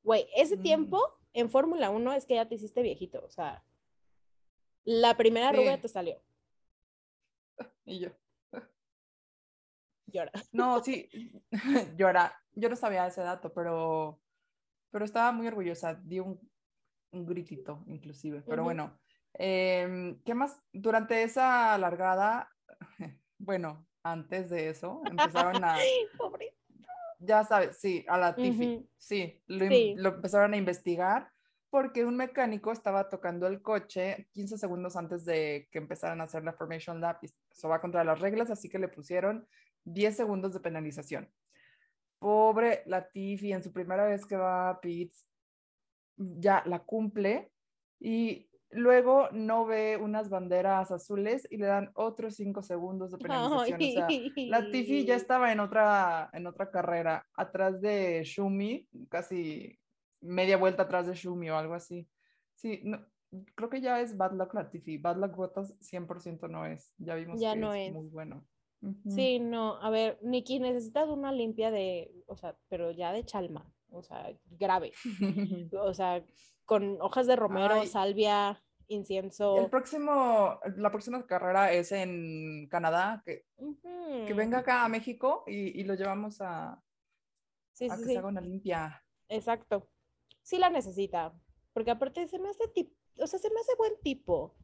[0.03, 0.61] güey, ese mm.
[0.61, 3.23] tiempo en Fórmula 1 es que ya te hiciste viejito.
[3.23, 3.63] O sea,
[4.83, 5.81] la primera sí.
[5.81, 6.21] te salió.
[7.85, 8.09] Y yo.
[10.07, 10.31] Llora.
[10.51, 11.09] No, sí,
[11.97, 12.33] llora.
[12.53, 14.19] Yo no sabía ese dato, pero,
[14.91, 15.95] pero estaba muy orgullosa.
[15.95, 16.39] Di un,
[17.11, 18.43] un gritito, inclusive.
[18.47, 18.97] Pero bueno,
[19.33, 20.59] em, ¿qué más?
[20.71, 22.49] Durante esa largada,
[23.37, 25.77] bueno, antes de eso, empezaron a...
[27.19, 29.65] Ya sabes, sí, a la Tiffy, sí, lo,
[30.09, 31.31] empezaron a investigar
[31.71, 36.43] porque un mecánico estaba tocando el coche 15 segundos antes de que empezaran a hacer
[36.43, 39.47] la Formation Lap eso va contra las reglas, así que le pusieron
[39.85, 41.27] 10 segundos de penalización.
[42.19, 45.25] Pobre Latifi, en su primera vez que va a pits,
[46.15, 47.51] ya la cumple
[47.99, 53.81] y Luego no ve unas banderas azules y le dan otros cinco segundos de penalización.
[53.81, 54.07] O sea,
[54.47, 59.79] la ya estaba en otra, en otra carrera, atrás de Shumi, casi
[60.19, 62.09] media vuelta atrás de Shumi o algo así.
[62.55, 63.05] Sí, no,
[63.55, 64.97] creo que ya es Bad Luck Latifi.
[64.97, 66.93] Bad Luck Botas 100% no es.
[66.97, 67.93] Ya vimos Ya que no es, es.
[67.93, 68.45] muy bueno.
[69.09, 73.71] Sí, no, a ver, Nikki, necesitas una limpia de, o sea, pero ya de chalma,
[73.89, 74.91] o sea, grave,
[75.73, 76.23] o sea,
[76.65, 77.87] con hojas de romero, Ay.
[77.87, 79.57] salvia, incienso.
[79.57, 83.45] El próximo, la próxima carrera es en Canadá, que,
[84.27, 86.81] que venga acá a México y, y lo llevamos a,
[87.73, 89.03] Sí, a sí, que sí, se haga una limpia.
[89.29, 89.89] exacto.
[90.43, 91.33] Sí la necesita,
[91.73, 94.55] porque aparte se me hace tip, o sea, se me hace buen tipo.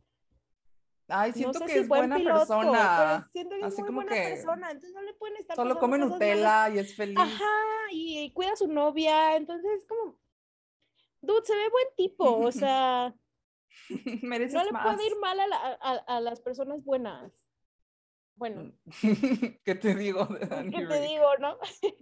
[1.09, 3.29] Ay, No siento sé que si es buen buena piloto, persona.
[3.31, 5.77] siento que es así muy como buena que persona, entonces no le pueden estar Solo
[5.79, 5.97] come.
[5.97, 7.17] Nutella y es feliz.
[7.19, 7.45] Ajá,
[7.91, 10.17] y cuida a su novia, entonces como,
[11.21, 13.13] dude, se ve buen tipo, o sea,
[14.21, 14.83] Mereces no le más.
[14.95, 17.31] puede ir mal a, la- a- a las personas buenas.
[18.35, 18.71] Bueno,
[19.63, 20.39] ¿Qué te digo de
[20.71, 21.57] ¿qué te digo, no?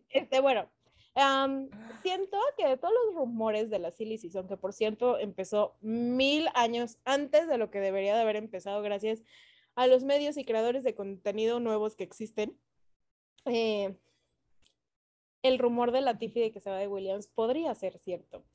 [0.10, 0.72] Este, bueno,
[1.16, 1.70] am,
[2.02, 6.48] siento que de todos los rumores de la Silly Season, que por cierto empezó mil
[6.54, 9.24] años antes de lo que debería de haber empezado gracias
[9.76, 12.58] a los medios y creadores de contenido nuevos que existen,
[13.46, 13.98] eh,
[15.44, 18.46] el rumor de la Tiffy de que se va de Williams podría ser cierto,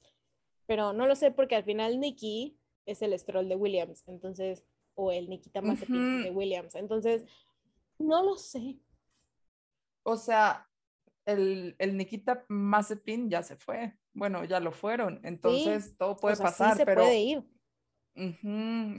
[0.67, 4.65] pero no lo sé porque al final Nicky es el stroll de Williams, entonces,
[4.95, 6.39] o el Nikita Mazepin de Ujú.
[6.39, 7.25] Williams, entonces,
[7.99, 8.79] no lo sé.
[10.05, 10.69] O sea,
[11.27, 13.95] el, el Nikita Mazepin ya se fue.
[14.15, 15.21] Bueno, ya lo fueron.
[15.25, 17.39] Entonces todo puede o sea, sí pasar, se pero puede ir.
[18.15, 18.49] ujú,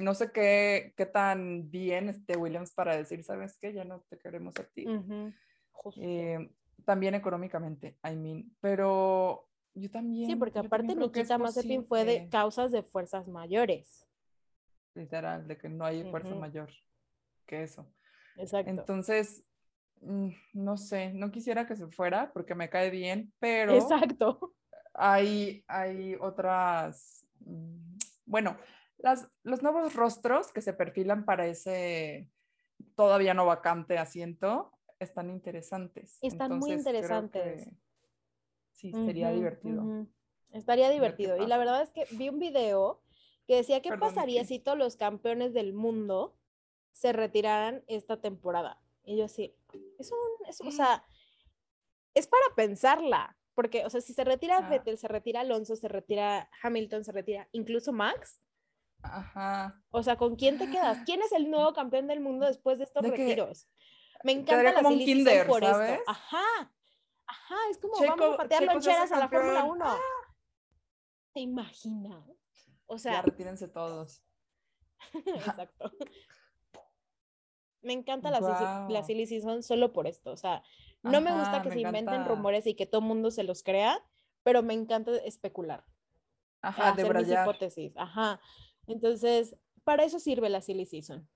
[0.03, 3.73] no sé qué, qué tan bien esté Williams para decir, ¿sabes qué?
[3.73, 4.85] Ya no te queremos a ti.
[4.85, 5.33] Ujú,
[5.71, 6.01] justo.
[6.01, 6.51] Eh,
[6.85, 8.55] también económicamente, I mean.
[8.61, 10.29] Pero yo también.
[10.29, 14.05] Sí, porque aparte Nikita Mazepin fue de causas de fuerzas mayores.
[14.93, 16.39] Literal, de que no hay fuerza Ujú.
[16.41, 16.69] mayor
[17.45, 17.85] que eso.
[18.37, 18.69] Exacto.
[18.69, 19.43] Entonces,
[20.01, 24.53] no sé, no quisiera que se fuera porque me cae bien, pero Exacto.
[24.93, 28.57] hay, hay otras, mm, bueno,
[28.97, 32.29] las, los nuevos rostros que se perfilan para ese
[32.95, 36.17] todavía no vacante asiento están interesantes.
[36.21, 37.65] Están muy Entonces, interesantes.
[37.65, 37.71] que
[38.71, 40.07] sí, sería divertido.
[40.51, 41.37] Estaría divertido.
[41.37, 41.57] Y la pasa.
[41.57, 43.01] verdad es que vi un video
[43.47, 46.35] que decía qué Perdón, pasaría si todos los campeones del mundo
[46.91, 48.81] se retiraran esta temporada.
[49.03, 49.55] Y yo así,
[49.99, 51.03] es un, es- o sea,
[52.13, 53.37] es para pensarla.
[53.53, 54.69] Porque, o sea, si se retira Ah.
[54.69, 58.39] Vettel, se retira Alonso, se retira Hamilton, se retira incluso Max,
[59.03, 59.79] Ajá.
[59.91, 60.99] O sea, ¿con quién te quedas?
[61.05, 63.69] ¿Quién es el nuevo campeón del mundo después de estos De retiros?
[64.23, 65.91] Me encanta la como kinder, por ¿sabes?
[65.99, 66.03] esto.
[66.11, 66.73] Ajá.
[67.27, 69.77] Ajá, es como Checo- vamos a patear Checo loncheras a la Fórmula campeón.
[69.81, 69.97] 1.
[71.33, 72.27] ¿Te imaginas?
[72.87, 74.23] O Ya sea, retírense todos.
[75.13, 75.91] exacto.
[77.81, 79.03] Me encanta la, Sisi- la.
[79.03, 80.31] Silly Season solo por esto.
[80.31, 80.63] O sea,
[81.03, 84.03] no me gusta que me se inventen rumores y que todo mundo se los crea,
[84.43, 85.85] pero me encanta especular.
[86.61, 87.93] Ajá, de hacer mis hipótesis.
[87.95, 88.39] Ajá.
[88.87, 91.29] Entonces, para eso sirve la Silly Season.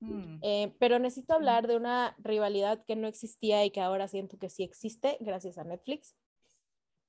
[0.00, 0.38] Mm.
[0.42, 4.50] Eh, pero necesito hablar de una rivalidad que no existía y que ahora siento que
[4.50, 6.14] sí existe gracias a Netflix.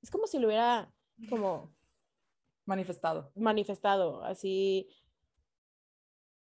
[0.02, 0.90] Es como si lo hubiera
[1.28, 1.74] como
[2.64, 3.30] Manifestado.
[3.34, 4.88] manifestado, así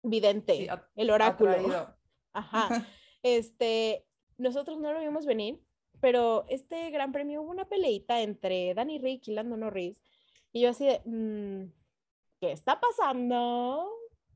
[0.09, 1.51] vidente, Sí, el oráculo.
[1.51, 1.95] atraído.
[2.33, 2.69] Ajá.
[3.23, 4.05] Este,
[4.37, 5.59] nosotros no lo vimos venir,
[5.99, 9.99] pero este gran premio hubo una peleita entre Danny Rick y Lando Norris.
[10.51, 11.71] Y yo así de, mm,
[12.39, 13.89] ¿qué está pasando?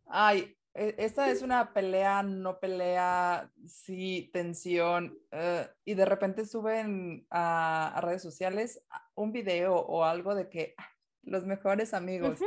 [0.08, 5.20] Ay, e- esa es una pelea, no pelea, sí, tensión.
[5.32, 10.74] eh, y de repente suben a, a redes sociales un video o algo de que
[10.80, 10.88] "Ah,
[11.24, 12.40] los mejores amigos.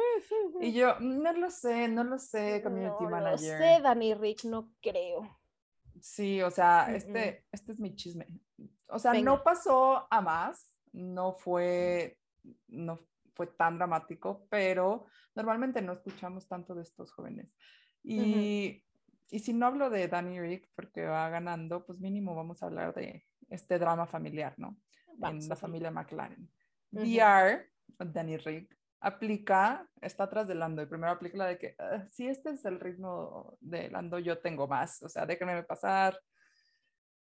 [0.61, 3.59] Y yo, no lo sé, no lo sé, community no manager.
[3.59, 5.39] Lo sé, Danny Rick, no creo.
[6.01, 8.27] Sí, o sea, Mm, este, este es mi chisme.
[8.89, 9.33] O sea, Venga.
[9.33, 12.19] no pasó a más, no fue,
[12.69, 13.01] no
[13.35, 17.55] fue tan dramático, pero normalmente no escuchamos tanto de estos jóvenes.
[18.03, 18.85] Y,
[19.31, 22.95] y si no hablo de Danny Rick porque va ganando, pues mínimo vamos a hablar
[22.95, 24.77] de este drama familiar, ¿no?
[25.19, 26.51] Vamos, en la familia McLaren.
[26.93, 27.05] Ujú.
[27.05, 27.71] DR,
[28.05, 32.27] Danny Rick, aplica, está atrás de Lando y primero aplica la de que "Ah, si
[32.29, 36.19] este es el ritmo de Lando, yo tengo más, o sea, déjenme pasar.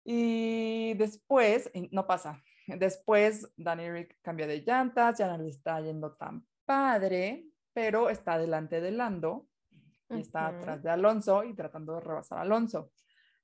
[0.03, 5.79] Y después, y no pasa, después Danny Rick cambia de llantas, ya no le está
[5.81, 9.47] yendo tan padre, pero está delante de Lando
[10.09, 10.57] y está Ujú.
[10.57, 12.91] atrás de Alonso y tratando de rebasar a Alonso.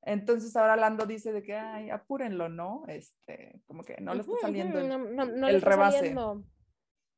[0.01, 2.83] Entonces ahora Lando dice de que, ay, apúrenlo, ¿no?
[2.87, 5.97] Este, como que no le está saliendo ujú, el, no, no- no el está rebase.
[5.97, 6.43] saliendo.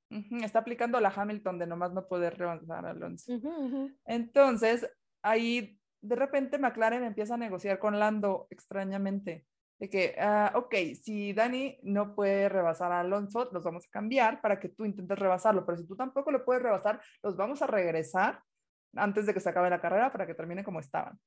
[0.09, 3.33] Está aplicando la Hamilton de nomás no poder rebasar a Alonso.
[3.33, 3.91] Ujú, ujú.
[4.05, 4.89] Entonces,
[5.21, 9.45] ahí de repente McLaren empieza a negociar con Lando extrañamente.
[9.79, 14.41] de que, ah, ok, si Dani no puede rebasar a Alonso, los vamos a cambiar
[14.41, 17.67] para que tú intentes rebasarlo, pero si tú tampoco lo puedes rebasar, los vamos a
[17.67, 18.41] regresar
[18.95, 21.19] antes de que se acabe la carrera para que termine como estaban.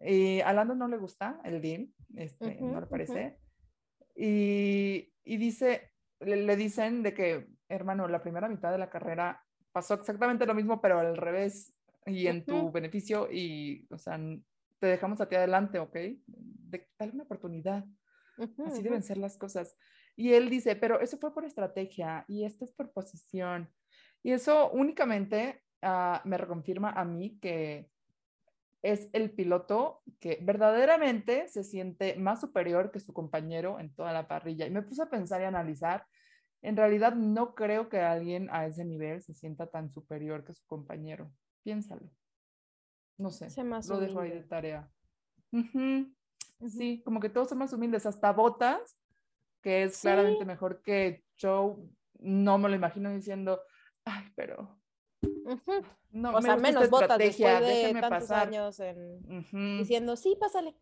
[0.00, 3.38] Y a Lando no le gusta el deal, este, no le parece.
[4.16, 9.94] y, y, dice, le, dicen de que, hermano, la primera mitad de la carrera pasó
[9.94, 11.74] exactamente lo mismo, pero al revés
[12.06, 14.18] y en tu beneficio y, o sea,
[14.78, 15.94] te dejamos a ti adelante, ¿ok?
[16.26, 17.84] De, dale una oportunidad.
[18.66, 19.76] Así deben ser las cosas.
[20.16, 23.70] Y él dice, pero eso fue por estrategia y esto es por posición.
[24.22, 27.88] Y eso únicamente uh, me reconfirma a mí que
[28.82, 34.26] es el piloto que verdaderamente se siente más superior que su compañero en toda la
[34.26, 34.66] parrilla.
[34.66, 36.04] Y me puse a pensar y analizar.
[36.62, 40.64] En realidad no creo que alguien a ese nivel se sienta tan superior que su
[40.66, 41.32] compañero.
[41.62, 42.08] Piénsalo.
[43.18, 43.48] No sé,
[43.88, 44.90] lo dejo ahí de tarea.
[46.68, 48.96] Sí, como que todos son más humildes, hasta Botas,
[49.60, 51.76] que es claramente mejor que Joe,
[52.20, 53.60] no me lo imagino diciendo,
[54.04, 54.78] ay, pero...
[56.10, 58.80] No, o sea, menos botas después de tantos años
[59.78, 60.76] diciendo, sí, pásale.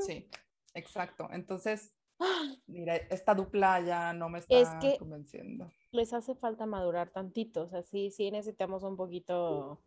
[0.00, 0.28] Sí,
[0.74, 1.28] exacto.
[1.30, 1.94] Entonces,
[2.66, 5.70] mira, esta dupla ya no me está es que convenciendo.
[5.90, 9.80] Les hace falta madurar tantito, o sea, sí, sí necesitamos un poquito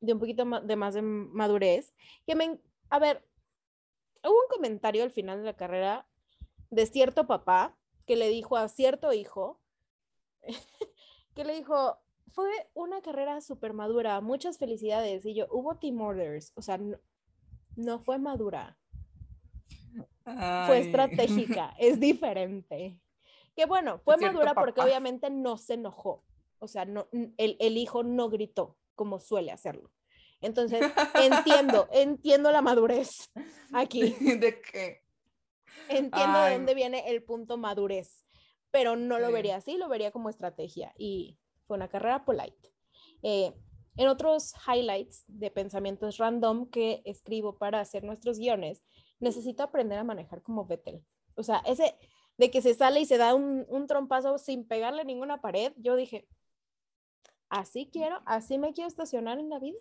[0.00, 1.92] de un poquito de más de madurez,
[2.26, 2.58] que me,
[2.88, 3.26] a ver,
[4.24, 6.06] hubo un comentario al final de la carrera
[6.70, 9.60] de cierto papá que le dijo a cierto hijo,
[11.34, 11.98] que le dijo,
[12.32, 15.24] fue una carrera súper madura, muchas felicidades.
[15.26, 16.80] Y yo, hubo team orders, o sea,
[17.76, 18.78] no, fue madura.
[20.66, 22.98] Fue estratégica, es diferente.
[23.54, 26.24] Que bueno, fue madura porque obviamente no se enojó.
[26.58, 29.90] O sea, no, el, el hijo no gritó como suele hacerlo.
[30.40, 33.30] Entonces, entiendo, entiendo la madurez
[33.72, 34.14] aquí.
[34.20, 35.02] ¿De qué?
[35.88, 38.24] Entiendo de dónde viene el punto madurez,
[38.70, 42.72] pero no lo vería así, lo vería como estrategia y fue una carrera polite.
[43.22, 43.52] Eh,
[43.96, 48.82] en otros highlights de pensamientos random que escribo para hacer nuestros guiones,
[49.20, 51.04] necesito aprender a manejar como Vettel.
[51.34, 51.96] O sea, ese
[52.36, 55.94] de que se sale y se da un, un trompazo sin pegarle ninguna pared, yo
[55.94, 56.26] dije,
[57.50, 59.78] así quiero, así me quiero estacionar en la vida.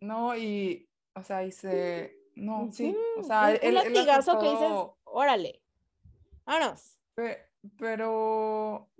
[0.00, 4.70] No, y, o sea, y se, no, sí, o sea, un, el, latigazo que dices,
[5.04, 5.62] órale,
[6.44, 6.98] vámonos.
[7.78, 8.90] Pero,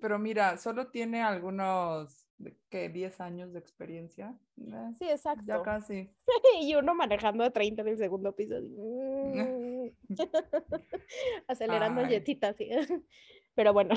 [0.00, 2.26] pero mira, solo tiene algunos,
[2.68, 4.38] que 10 años de experiencia.
[4.58, 5.44] Eh, sí, exacto.
[5.46, 6.10] Ya casi.
[6.60, 8.56] y uno manejando a 30 en el segundo piso.
[11.48, 12.70] Acelerando yetitas, sí.
[13.54, 13.94] Pero bueno,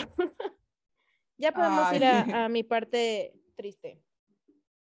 [1.38, 4.02] ya podemos ir a, mi parte triste.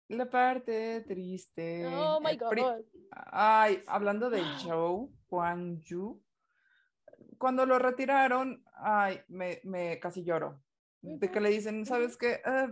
[0.07, 1.87] La parte triste.
[1.87, 2.83] Oh my God.
[3.11, 6.21] Ay, hablando de Joe Juan Yu,
[7.37, 10.61] cuando lo retiraron, ay, me, me casi lloro.
[11.01, 12.41] De que le dicen, ¿sabes qué?
[12.45, 12.71] Ah,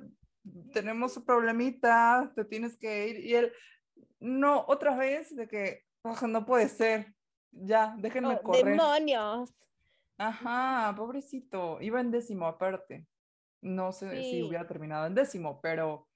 [0.73, 3.25] tenemos un problemita, te tienes que ir.
[3.25, 3.51] Y él,
[4.19, 5.83] no, otra vez, de que
[6.27, 7.13] no puede ser.
[7.51, 8.65] Ya, déjenme oh, correr.
[8.65, 9.53] ¡Demonios!
[10.17, 11.81] Ajá, pobrecito.
[11.81, 13.07] Iba en décimo aparte.
[13.61, 16.07] No sé si hubiera terminado en décimo, pero,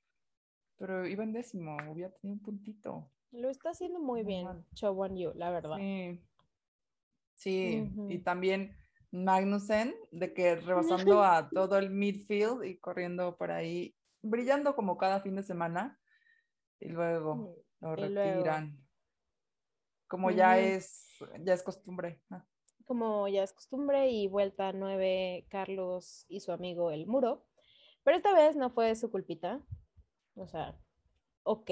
[0.78, 3.10] pero iba en décimo, hubiera tenido un puntito.
[3.32, 5.78] Lo está haciendo muy bien, Chowan Yu, la verdad.
[5.78, 6.22] Sí.
[7.36, 8.78] Sí, y también
[9.12, 10.56] Magnussen, de que
[11.08, 16.00] rebasando a todo el midfield y corriendo por ahí, brillando como cada fin de semana,
[16.80, 18.80] y luego lo retiran.
[20.08, 21.08] Como ya es,
[21.40, 22.22] ya es costumbre.
[22.30, 22.46] Ah.
[22.86, 27.46] Como ya es costumbre, y vuelta a nueve, Carlos y su amigo el muro.
[28.04, 29.62] Pero esta vez no fue su culpita.
[30.36, 30.78] O sea,
[31.44, 31.72] ok.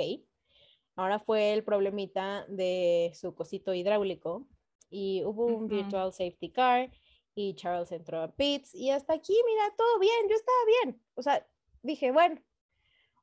[0.95, 4.47] Ahora fue el problemita de su cosito hidráulico.
[4.89, 6.91] Y hubo un virtual safety car
[7.33, 11.01] y Charles entró a pits y hasta aquí, mira, todo bien, yo estaba bien.
[11.15, 11.47] O sea,
[11.83, 12.41] dije, bueno,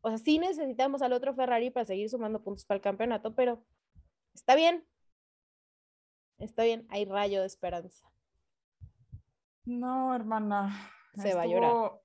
[0.01, 3.65] o sea, sí necesitamos al otro Ferrari para seguir sumando puntos para el campeonato, pero
[4.35, 4.87] está bien.
[6.39, 8.09] Está bien, hay rayo de esperanza.
[9.65, 10.93] No, hermana.
[11.15, 12.01] Se va a llorar.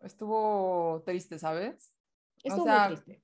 [0.00, 1.92] Estuvo triste, ¿sabes?
[2.42, 3.22] Estuvo muy triste.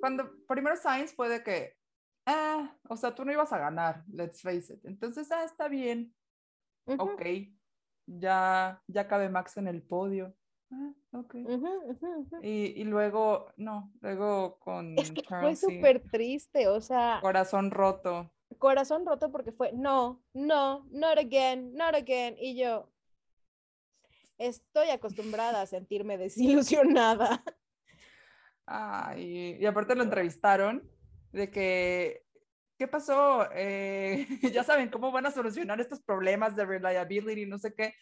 [0.00, 1.76] Cuando primero Sainz puede que,
[2.24, 4.84] ah, o sea, tú no ibas a ganar, let's face it.
[4.84, 6.14] Entonces, ah, está bien.
[6.86, 7.22] Ok,
[8.06, 10.34] ya, ya cabe Max en el podio.
[10.72, 11.34] Ah, ok.
[12.42, 14.98] y, y, luego, no, luego con.
[14.98, 17.18] Es que fue súper triste, o sea.
[17.20, 18.32] Corazón roto.
[18.58, 22.36] Corazón roto porque fue, no, no, not again, not again.
[22.38, 22.90] Y yo,
[24.38, 27.42] estoy acostumbrada a sentirme desilusionada.
[28.66, 30.88] Ay, y aparte lo entrevistaron
[31.32, 32.24] de que
[32.80, 33.46] ¿qué pasó?
[33.52, 37.94] Eh, ya saben cómo van a solucionar estos problemas de reliability, no sé qué.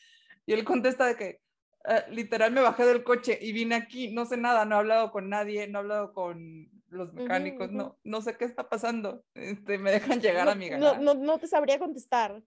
[0.47, 1.41] Y él contesta de que,
[1.89, 5.11] eh, literal, me bajé del coche y vine aquí, no sé nada, no he hablado
[5.11, 9.25] con nadie, no he hablado con los mecánicos, no, no sé qué está pasando.
[9.35, 12.43] Este, me dejan llegar a mi no, no, no, te sabría contestar.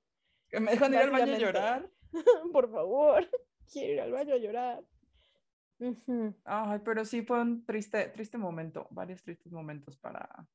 [0.49, 1.89] Que me dejan ir al baño a llorar.
[2.53, 3.27] Por favor,
[3.71, 4.83] quiero ir al baño a llorar.
[6.45, 10.47] Ay, pero sí fue un triste, triste momento, varios tristes momentos para,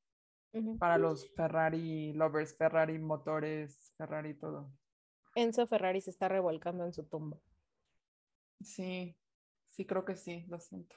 [0.79, 4.71] para los Ferrari lovers, Ferrari motores, Ferrari todo.
[5.35, 7.37] Enzo Ferrari se está revolcando en su tumba.
[8.61, 9.15] Sí,
[9.69, 10.95] sí, creo que sí, lo siento.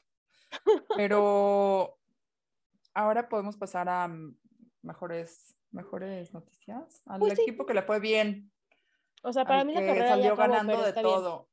[0.97, 1.99] Pero
[2.95, 4.11] ahora podemos pasar a
[4.83, 7.03] mejores, mejores noticias.
[7.07, 8.51] Al pues equipo que le fue bien.
[9.23, 11.49] O sea, para mí la carrera salió ganando de todo.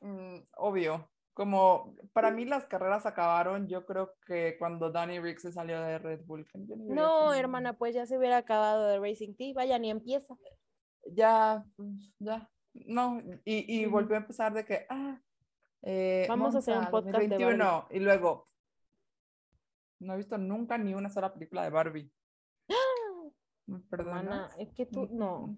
[0.00, 1.10] Mm, obvio.
[1.34, 5.98] Como para mí las carreras acabaron, yo creo que cuando Danny Rick se salió de
[5.98, 6.44] Red Bull.
[6.54, 10.34] No, hermana, pues ya se hubiera acabado de Racing Team, vaya, ni empieza.
[11.12, 15.20] Ya, pues, ya, no, y, y volvió a empezar de que, ah,
[15.82, 17.96] eh, vamos a hacer un podcast de Barbie.
[17.96, 18.48] Y luego,
[20.00, 22.12] no he visto nunca ni una sola película de Barbie.
[23.90, 24.30] Perdón.
[24.58, 25.56] es que tú, no.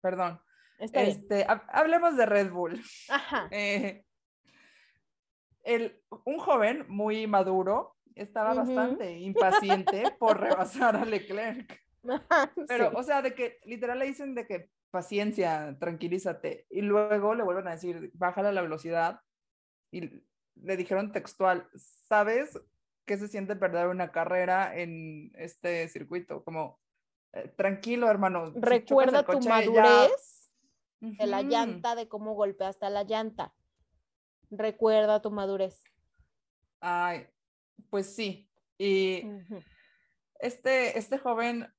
[0.00, 0.40] Perdón.
[0.78, 2.80] este, hablemos de Red Bull.
[3.08, 3.48] Ajá.
[3.52, 4.04] Eh,
[5.64, 11.80] el, un joven muy maduro estaba bastante impaciente por rebasar a Leclerc.
[12.66, 16.66] Pero, o sea, de que literal le dicen de que paciencia, tranquilízate.
[16.70, 19.20] Y luego le vuelven a decir, bájale la velocidad.
[19.90, 20.22] Y
[20.54, 22.60] le dijeron textual, ¿sabes
[23.04, 26.44] qué se siente perder una carrera en este circuito?
[26.44, 26.78] Como,
[27.32, 28.52] eh, tranquilo, hermano.
[28.54, 30.52] Recuerda tu madurez
[31.00, 33.54] de la llanta, de cómo golpeaste a la llanta.
[34.50, 35.82] Recuerda tu madurez.
[36.80, 37.26] Ay,
[37.90, 38.48] pues sí.
[38.76, 39.24] Y
[40.38, 41.72] este, este joven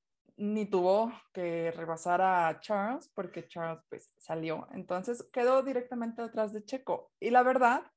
[0.44, 4.68] ni tuvo que rebasar a Charles porque Charles pues salió.
[4.74, 7.14] Entonces quedó directamente detrás de Checo.
[7.22, 7.90] Y la verdad,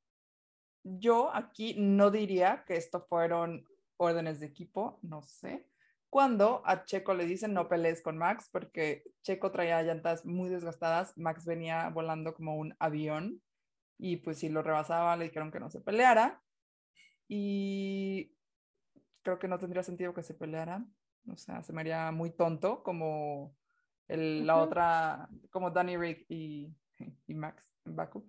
[0.84, 3.66] yo aquí no diría que esto fueron
[3.96, 5.66] órdenes de equipo, no sé.
[6.08, 11.18] Cuando a Checo le dicen no pelees con Max porque Checo traía llantas muy desgastadas,
[11.18, 13.42] Max venía volando como un avión
[13.98, 16.40] y pues si lo rebasaba le dijeron que no se peleara
[17.26, 18.36] y
[19.22, 20.94] creo que no tendría sentido que se pelearan
[21.32, 23.54] o sea, se me haría muy tonto como
[24.08, 26.72] el, la otra, como Danny Rick y,
[27.26, 28.24] y Max en Baku.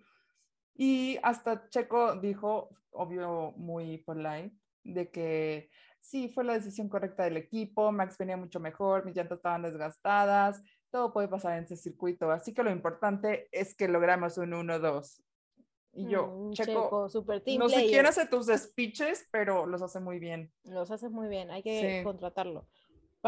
[0.76, 5.70] Y hasta Checo dijo, obvio, muy polite, de que
[6.00, 10.62] sí, fue la decisión correcta del equipo, Max venía mucho mejor, mis llantas estaban desgastadas,
[10.92, 15.24] todo puede pasar en ese circuito, así que lo importante es que logramos un 1-2.
[15.94, 20.20] Y yo, mm, Checo, super no sé quién hace tus speeches, pero los hace muy
[20.20, 20.54] bien.
[20.64, 22.68] Los hace muy bien, hay que contratarlo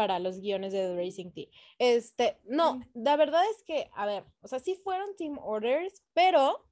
[0.00, 1.50] para los guiones de The Racing Team.
[1.78, 6.66] Este, no, la verdad es que, a ver, o sea, sí fueron team orders, pero,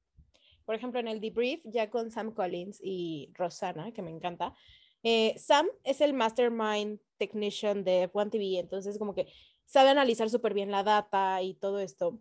[0.64, 4.54] por ejemplo, en el debrief, ya con Sam Collins y Rosana, que me encanta,
[5.02, 9.30] eh, Sam es el mastermind technician de F1 TV, entonces como que
[9.66, 12.18] sabe analizar súper bien la data y todo esto,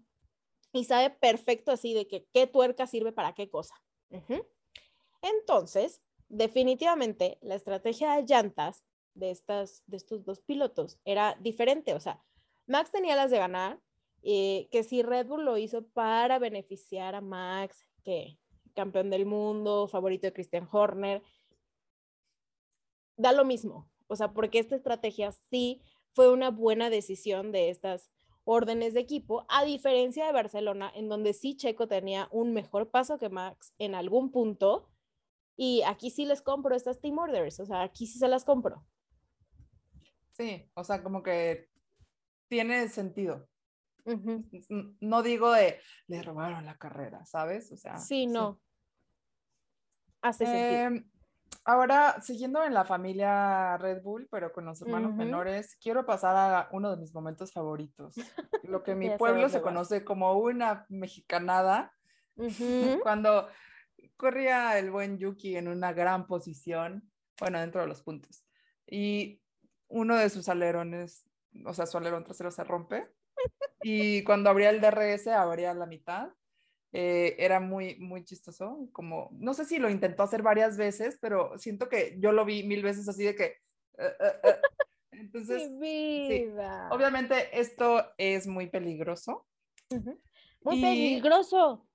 [0.74, 3.76] y sabe perfecto así de que qué tuerca sirve para qué cosa.
[5.22, 8.84] Entonces, definitivamente, la estrategia de llantas
[9.18, 11.94] de, estas, de estos dos pilotos era diferente.
[11.94, 12.24] O sea,
[12.68, 13.80] Max tenía las de ganar,
[14.24, 18.40] eh, que si Red Bull lo hizo para beneficiar a Max, que
[18.74, 21.24] campeón del mundo, favorito de Christian Horner,
[23.18, 23.90] da lo mismo.
[24.08, 25.82] O sea, porque esta estrategia sí
[26.14, 28.12] fue una buena decisión de estas
[28.44, 33.18] órdenes de equipo, a diferencia de Barcelona, en donde sí Checo tenía un mejor paso
[33.18, 34.88] que Max en algún punto.
[35.58, 38.86] Y aquí sí les compro estas team orders, o sea, aquí sí se las compro.
[40.38, 41.68] Sí, o sea, como que
[42.48, 43.50] tiene sentido.
[45.02, 47.72] No digo de le robaron la carrera, ¿sabes?
[47.72, 47.98] O sea.
[47.98, 48.62] Sí, no.
[50.22, 50.82] Hace sentido.
[50.82, 51.10] Em,
[51.66, 56.70] ahora, siguiendo en la familia Red Bull, pero con los hermanos menores, quiero pasar a
[56.72, 58.16] uno de mis momentos favoritos.
[58.62, 61.92] Lo que mi pueblo se conoce como una mexicanada.
[63.04, 63.50] Cuando
[64.16, 68.46] corría el buen Yuki en una gran posición, bueno, dentro de los puntos.
[68.86, 69.42] Y
[69.88, 71.26] uno de sus alerones,
[71.66, 73.08] o sea, su alerón trasero se rompe.
[73.82, 76.30] Y cuando abría el DRS, abría la mitad.
[76.94, 78.88] Eh, era muy, muy chistoso.
[78.92, 82.64] Como, no sé si lo intentó hacer varias veces, pero siento que yo lo vi
[82.64, 83.46] mil veces así de que.
[83.98, 84.14] Eh,
[84.44, 84.56] eh,
[85.12, 85.72] entonces,
[86.92, 89.48] obviamente esto es muy peligroso.
[90.62, 91.88] Muy peligroso.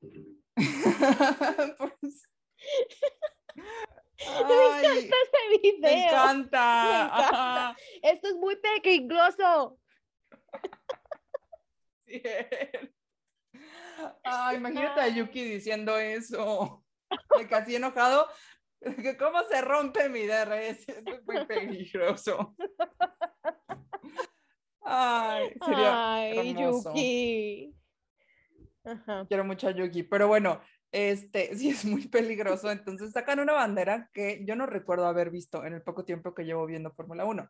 [2.01, 2.29] pues,
[4.29, 5.13] Ay, Este
[5.63, 5.81] video.
[5.81, 6.85] me encanta.
[6.85, 7.77] Me encanta.
[8.03, 9.79] Esto es muy peligroso.
[12.07, 12.23] Sí.
[14.23, 15.09] Ay, imagínate a.
[15.09, 16.85] Yuki diciendo eso.
[17.39, 18.29] De así enojado.
[19.19, 20.89] ¿Cómo se rompe mi DRS?
[20.89, 22.55] Esto es muy peligroso.
[24.83, 26.91] Ay, sería Ay, hermoso.
[26.91, 27.75] Yuki.
[28.85, 29.25] Ajá.
[29.29, 30.61] Quiero mucho a Yuki, pero bueno,
[30.93, 32.71] este sí es muy peligroso.
[32.71, 36.45] Entonces sacan una bandera que yo no recuerdo haber visto en el poco tiempo que
[36.45, 37.49] llevo viendo Fórmula 1,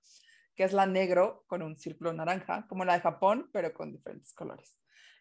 [0.54, 4.32] que es la negro con un círculo naranja, como la de Japón, pero con diferentes
[4.32, 4.78] colores.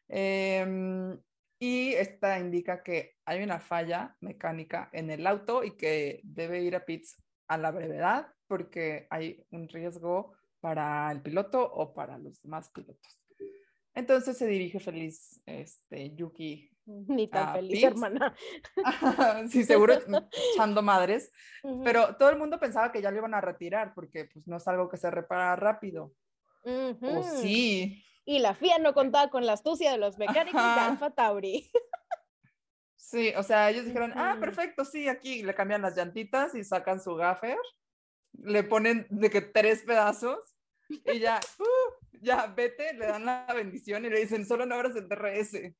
[0.08, 1.18] Em,
[1.60, 6.76] y esta indica que hay una falla mecánica en el auto y que debe ir
[6.76, 7.18] a pits
[7.48, 13.22] a la brevedad porque hay un riesgo para el piloto o para los demás pilotos.
[13.94, 16.72] Entonces se dirige feliz este, Yuki.
[17.08, 17.88] Ni tan Ah, feliz, Pete.
[17.88, 18.36] hermana.
[19.50, 19.94] sí, seguro
[20.54, 21.32] echando madres,
[21.64, 24.58] Ujú, pero todo el mundo pensaba que ya lo iban a retirar porque pues no
[24.58, 26.14] es algo que se repara rápido.
[26.64, 30.80] O sí, Y la FIA no contaba con la astucia de los mecánicos de.
[30.82, 31.72] Alfa Tauri.
[32.96, 34.40] sí, o sea, ellos dijeron, ah, Ujú.
[34.40, 37.58] perfecto, sí, aquí le cambian las llantitas y sacan su gaffer,
[38.44, 40.40] le ponen de que tres pedazos
[40.90, 44.96] y ya, uh, ya, vete, le dan la bendición y le dicen, solo no abras
[44.96, 45.74] el DRS.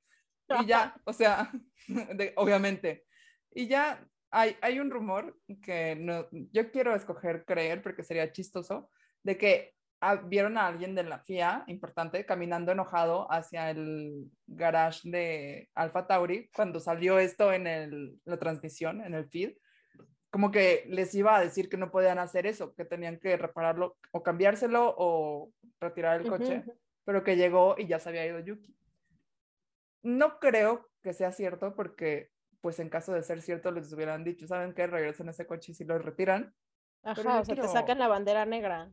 [0.60, 1.52] Y ya, o sea,
[1.88, 3.06] de- obviamente.
[3.54, 8.90] Y ya hay, hay un rumor que no, yo quiero escoger creer porque sería chistoso,
[9.24, 15.02] de que ah, vieron a alguien de la FIA, importante, caminando enojado hacia el garage
[15.10, 19.54] de Alfa Tauri cuando salió esto en el- la transmisión, en el feed.
[20.32, 23.98] Como que les iba a decir que no podían hacer eso, que tenían que repararlo
[24.12, 26.64] o cambiárselo o retirar el coche
[27.04, 28.74] pero que llegó y ya se había ido Yuki.
[30.04, 32.32] No creo que sea cierto porque,
[32.62, 34.88] pues en caso de ser cierto, les hubieran dicho, ¿saben qué?
[34.88, 36.54] Regresen ese coche y si lo retiran.
[37.02, 38.92] Pero Ajá, yo o sea, te quiero- sacan la bandera negra.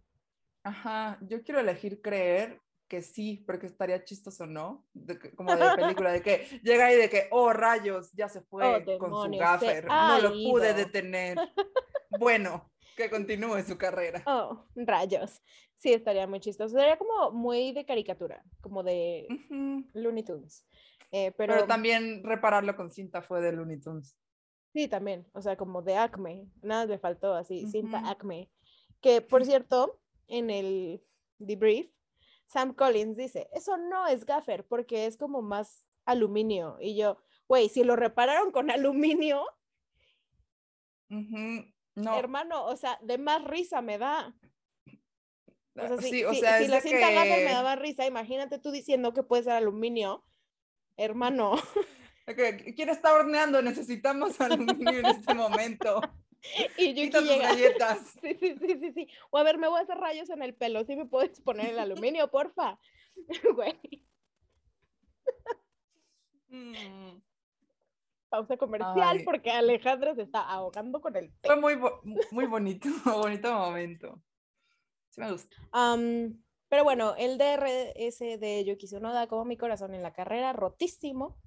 [0.65, 4.87] Ajá, yo quiero elegir creer que sí, porque estaría chistoso, ¿no?
[4.95, 8.41] De que- como de película, de que llega y de que, oh rayos, ya se
[8.43, 10.77] fue Oh, con su demonios, gaffer, no lo pude ido".
[10.79, 11.37] detener.
[12.19, 14.23] Bueno, que continúe su carrera.
[14.27, 15.43] Oh, rayos.
[15.77, 16.75] Sí, estaría muy chistoso.
[16.75, 19.85] Sería como muy de caricatura, como de Ujú.
[19.93, 20.67] Looney Tunes.
[21.11, 24.17] Eh, pero, Pero también repararlo con cinta fue de Looney Tunes.
[24.73, 25.27] sí, también.
[25.33, 26.47] O sea, como de Acme.
[26.63, 28.07] Nada le faltó así, cinta Ujú.
[28.09, 28.51] Acme.
[29.01, 31.03] Que, por cierto, en el
[31.39, 31.91] debrief,
[32.47, 36.77] Sam Collins dice, eso no es gaffer porque es como más aluminio.
[36.81, 39.45] Y yo, güey, si lo repararon con aluminio,
[41.11, 41.65] Ujú.
[41.95, 44.35] No, hermano, o sea, de más risa me da.
[45.75, 48.07] O sea, si, sí, o si- sea, si la cinta gaffer me que- daba risa,
[48.07, 50.25] imagínate tú diciendo que puede ser aluminio.
[50.99, 51.55] Hermano,
[52.27, 53.63] que, ¿quién está horneando?
[53.63, 56.01] Necesitamos aluminio en este momento.
[56.77, 57.99] y Yuki Quita tus galletas.
[58.23, 59.09] Sí, sí, sí, sí, sí.
[59.31, 60.85] O a ver, me voy a hacer rayos en el pelo.
[60.85, 62.79] ¿Sí me puedes poner el aluminio, porfa?
[63.55, 64.05] Güey,
[66.51, 67.21] Mm.
[68.31, 69.25] pausa comercial Ay.
[69.25, 71.47] porque Alejandra se está ahogando con el té.
[71.49, 74.23] Fue muy, bo- muy bonito, bonito momento.
[75.11, 75.57] Sí me gusta.
[75.73, 81.39] Am, pero bueno, el DRS de Yuki Tsunoda, como mi corazón en la carrera, rotísimo,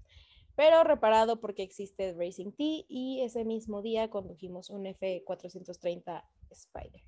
[0.56, 7.02] pero reparado porque existe Racing T y ese mismo día condujimos un F430 Spider.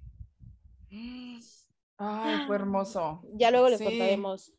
[1.97, 3.21] Ay, fue hermoso.
[3.33, 3.85] Ya luego les Sí.
[3.85, 4.53] contaremos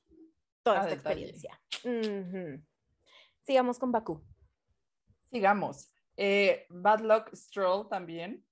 [0.63, 1.31] toda A esta detalle.
[1.31, 2.63] experiencia.
[3.43, 4.23] Sigamos con Bakú.
[5.31, 5.93] Sigamos.
[6.17, 8.45] Eh, Bad Luck Stroll también.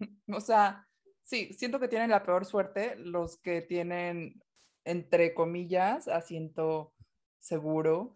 [0.28, 0.85] O sea,
[1.26, 4.42] sí, siento que tienen la peor suerte los que tienen,
[4.84, 6.94] entre comillas, asiento
[7.38, 8.14] seguro,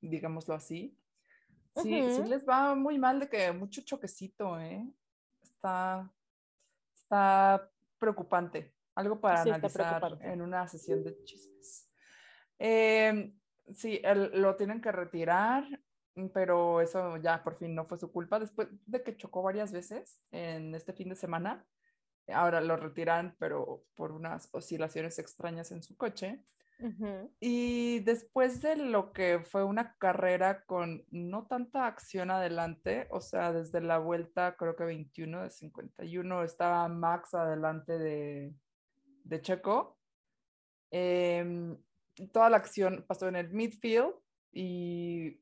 [0.00, 0.96] digámoslo así.
[1.74, 4.86] Sí, sí les va muy mal de que mucho choquecito, ¿eh?
[5.42, 6.12] Está,
[6.94, 8.74] está preocupante.
[8.94, 11.88] Algo para Sí, analizar en una sesión de chismes.
[12.58, 13.32] Em,
[13.72, 15.64] sí, el- lo tienen que retirar,
[16.16, 18.38] mm, pero eso ya por fin no fue su culpa.
[18.38, 21.64] Después de que chocó varias veces en este fin de semana,
[22.32, 26.44] ahora lo retiran, pero por unas oscilaciones extrañas en su coche.
[26.80, 27.30] Ujú.
[27.40, 33.52] Y después de lo que fue una carrera con no tanta acción adelante, o sea,
[33.52, 38.54] desde la vuelta creo que 21 de 51 estaba Max adelante de,
[39.24, 39.98] de Checo.
[40.90, 41.76] Em,
[42.32, 44.14] toda la acción pasó en el midfield
[44.52, 45.38] y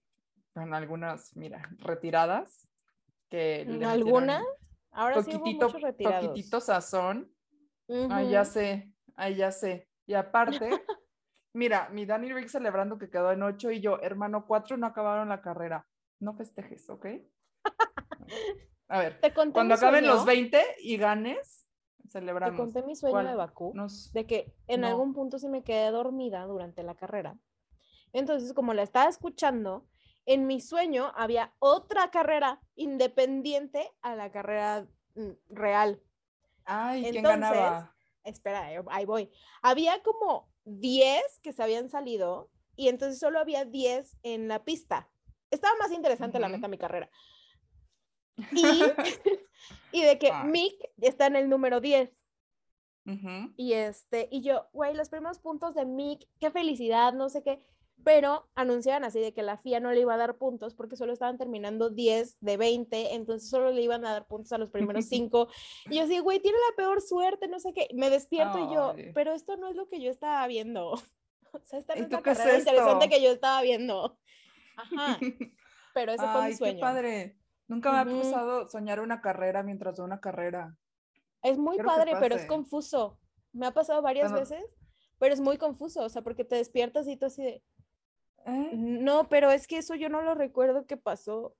[0.52, 2.68] con algunas, mira, retiradas.
[3.30, 4.42] Que ¿Algunas?
[4.98, 6.26] Ahora sí hubo Poquitito, retirados.
[6.28, 7.32] poquitito sazón.
[8.10, 9.88] Ay, ya sé, ay, ya sé.
[10.06, 10.68] Y aparte,
[11.54, 15.28] mira, mi Danny Rick celebrando que quedó en ocho y yo, hermano, cuatro no acabaron
[15.28, 15.86] la carrera.
[16.18, 17.06] No festejes, ¿ok?
[18.88, 21.68] A ver, Te conté cuando acaben los sueño, 20 y ganes,
[22.02, 22.56] Te celebramos.
[22.58, 23.26] conté mi sueño ¿Cuál?
[23.28, 24.88] de Bakú, Nos- de que en no.
[24.88, 27.38] algún punto sí me quedé dormida durante la carrera.
[28.12, 29.86] Entonces, como la estaba escuchando,
[30.28, 36.02] en mi sueño había otra carrera independiente a la carrera mm, real.
[36.66, 37.96] Ay, ¿quién Entonces, ganaba?
[38.24, 39.30] Espera, ahí voy.
[39.62, 45.08] Había como 10 que se habían salido y entonces solo había 10 en la pista.
[45.50, 47.10] Estaba más interesante la neta mi carrera.
[48.52, 48.82] Y,
[49.92, 50.46] y de que Ay.
[50.46, 52.12] Mick está en el número 10.
[53.06, 53.52] Ujú.
[53.56, 57.60] Y este, y yo, güey, los primeros puntos de Mick, qué felicidad, no sé qué.
[58.04, 61.12] Pero anunciaban así de que la FIA no le iba a dar puntos porque solo
[61.12, 65.04] estaban terminando 10 de 20, entonces solo le iban a dar puntos a los primeros
[65.08, 65.48] 5.
[65.90, 67.88] Y yo así, güey, tiene la peor suerte, no sé qué.
[67.94, 70.94] Me despierto y yo, pero esto no es lo que yo estaba viendo.
[71.50, 74.18] O sea, esta no ¿Y es la qué es carrera interesante que yo estaba viendo.
[74.76, 75.18] Ajá,
[75.94, 76.76] pero ese fue Ay, mi sueño.
[76.76, 77.38] qué padre.
[77.68, 78.18] Nunca me ha Ujú.
[78.18, 80.76] pasado soñar una carrera mientras veo una carrera.
[81.42, 83.18] Es muy Quiero padre, pero es confuso.
[83.52, 84.62] Me ha pasado varias veces,
[85.18, 87.62] pero es muy confuso, o sea, porque te despiertas y tú así de,
[88.48, 88.70] ¿Eh?
[88.72, 91.54] No, pero es que eso yo no lo recuerdo que pasó.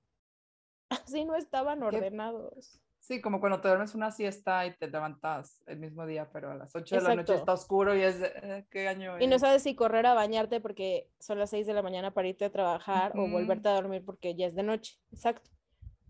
[0.89, 2.81] Así no estaban ordenados.
[2.99, 6.55] Sí, como cuando te duermes una siesta y te levantas el mismo día, pero a
[6.55, 9.35] las 8 de la noche está oscuro y es de, eh, ¿qué año Y no
[9.37, 9.41] es?
[9.41, 12.51] sabes si correr a bañarte porque son las 6 de la mañana para irte a
[12.51, 14.99] trabajar o volverte a dormir porque ya es de noche.
[15.11, 15.49] Exacto.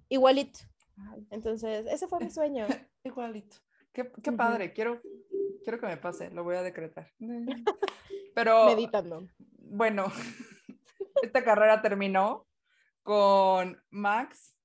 [0.09, 0.59] Igualito.
[1.29, 2.65] Entonces, ese fue mi sueño.
[3.03, 3.57] igualito.
[3.93, 4.99] Qué, padre, quiero,
[5.63, 7.07] quiero que me pase, lo voy a decretar.
[8.35, 9.27] Pero Meditando.
[9.57, 10.11] bueno,
[11.21, 12.47] esta carrera terminó
[13.03, 14.55] con Max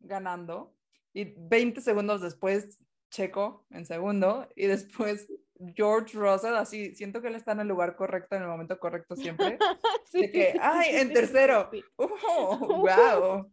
[0.00, 0.74] ganando
[1.12, 5.28] y 20 segundos después Checo en segundo y después
[5.76, 9.16] George Russell, así siento que él está en el lugar correcto en el momento correcto
[9.16, 9.58] siempre.
[10.06, 11.70] Sí, De que, ay, en tercero.
[11.96, 13.50] ¡Oh, wow!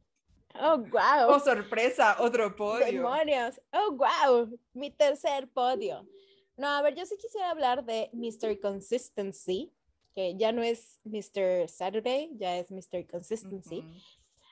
[0.53, 1.29] Oh, wow.
[1.29, 2.17] ¡Oh, sorpresa!
[2.19, 2.85] Otro podio.
[2.85, 3.59] Demonios.
[3.71, 4.59] Oh, wow.
[4.73, 6.05] Mi tercer podio.
[6.57, 8.59] No, a ver, yo sí quisiera hablar de Mr.
[8.59, 9.73] Consistency,
[10.13, 11.67] que ya no es Mr.
[11.67, 13.07] Saturday, ya es Mr.
[13.09, 13.83] Consistency.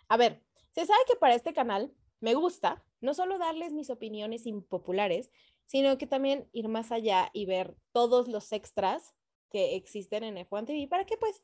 [0.08, 0.42] A ver,
[0.72, 5.30] se sabe que para este canal me gusta no solo darles mis opiniones impopulares,
[5.66, 9.14] sino que también ir más allá y ver todos los extras
[9.52, 11.44] que existen en F1 TV para que pues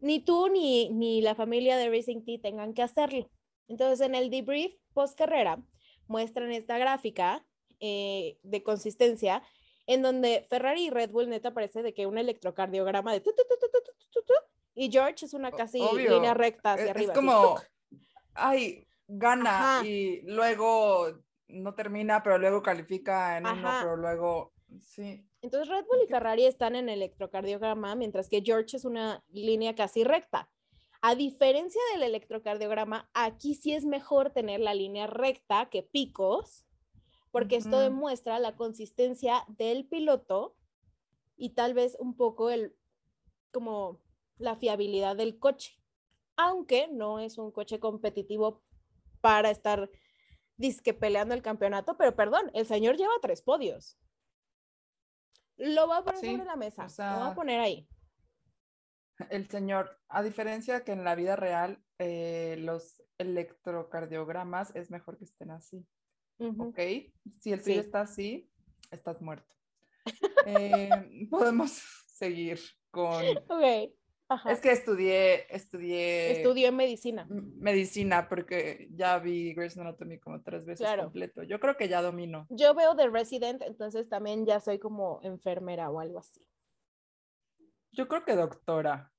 [0.00, 3.30] ni tú ni, ni la familia de Racing T tengan que hacerlo.
[3.68, 5.62] Entonces en el debrief post carrera
[6.06, 7.44] muestran esta gráfica
[7.80, 9.42] eh, de consistencia
[9.86, 13.44] en donde Ferrari y Red Bull neta parece de que un electrocardiograma de tu, tu,
[13.44, 14.32] tu,
[14.74, 16.14] y George es una casi Obvio.
[16.14, 17.12] línea recta e, hacia es, arriba.
[17.12, 17.60] Es como,
[18.34, 19.86] ay, gana Ajá.
[19.86, 21.06] y luego
[21.48, 23.58] no termina, pero luego califica en Ajá.
[23.58, 25.26] uno, pero luego sí.
[25.40, 30.04] Entonces Red Bull y Ferrari están en electrocardiograma, mientras que George es una línea casi
[30.04, 30.50] recta.
[31.00, 36.65] A diferencia del electrocardiograma, aquí sí es mejor tener la línea recta que picos
[37.36, 40.56] porque esto demuestra la consistencia del piloto
[41.36, 42.74] y tal vez un poco el
[43.52, 44.00] como
[44.38, 45.78] la fiabilidad del coche.
[46.38, 48.64] Aunque no es un coche competitivo
[49.20, 49.90] para estar
[50.56, 53.98] disque peleando el campeonato, pero perdón, el señor lleva tres podios.
[55.58, 57.86] Lo voy a poner Sí, sobre la mesa, o lo sea, a poner ahí.
[59.28, 65.24] El señor, a diferencia que en la vida real, eh, los electrocardiogramas es mejor que
[65.24, 65.86] estén así,
[66.38, 66.68] Ujú.
[66.68, 66.78] ¿ok?
[67.40, 67.86] Si el tuyo Sí.
[67.86, 68.50] está así,
[68.90, 69.54] estás muerto.
[70.46, 71.70] Eh, podemos
[72.06, 72.60] seguir
[72.92, 73.24] con...
[73.48, 73.92] Ok,
[74.28, 74.52] ajá.
[74.52, 77.26] Es que estudié, estudié Estudió en medicina.
[77.28, 81.04] medicina porque ya vi Grey's Anatomy como tres veces Claro.
[81.04, 81.42] completo.
[81.42, 82.46] Yo creo que ya domino.
[82.50, 86.40] Yo veo The Resident, entonces también ya soy como enfermera o algo así.
[87.92, 89.12] Yo creo que doctora.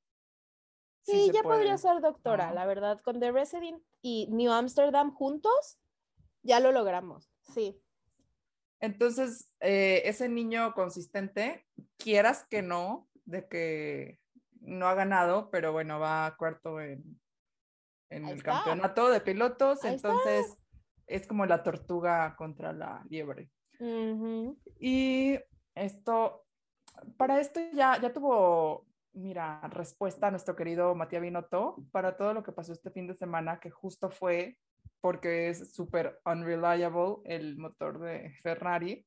[1.03, 3.01] Sí, ya podría ser doctora, la verdad.
[3.01, 5.79] Con The Resident y New Amsterdam juntos,
[6.47, 7.29] ya lo logramos.
[7.53, 7.79] Sí.
[8.79, 11.65] Entonces, eh, ese niño consistente,
[11.97, 14.19] quieras que no, de que
[14.61, 17.19] no ha ganado, pero bueno, va a cuarto en,
[18.09, 18.63] en el está.
[18.63, 20.09] campeonato de pilotos, Ahí está.
[20.09, 20.57] entonces
[21.07, 23.49] es como la tortuga contra la liebre.
[24.79, 25.39] Y
[25.75, 26.45] esto,
[27.17, 32.51] para esto ya, ya tuvo, mira, respuesta nuestro querido Matías Binotto para todo lo que
[32.51, 34.57] pasó este fin de semana, que justo fue
[35.01, 39.05] porque es súper unreliable el motor de Ferrari.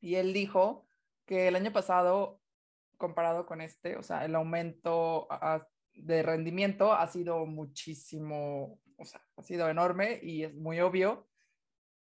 [0.00, 0.86] Y él dijo
[1.24, 2.40] que el año pasado,
[2.96, 9.22] comparado con este, o sea, el aumento a- de rendimiento ha sido muchísimo, o sea,
[9.36, 11.28] ha sido enorme y es muy obvio.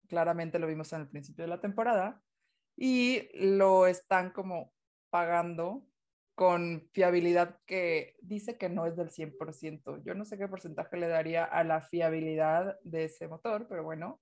[0.08, 2.22] Claramente lo vimos en el principio de la temporada
[2.76, 4.74] y lo están como
[5.10, 5.86] pagando
[6.40, 10.02] con fiabilidad que dice que no es del 100%.
[10.06, 14.22] Yo no sé qué porcentaje le daría a la fiabilidad de ese motor, pero bueno.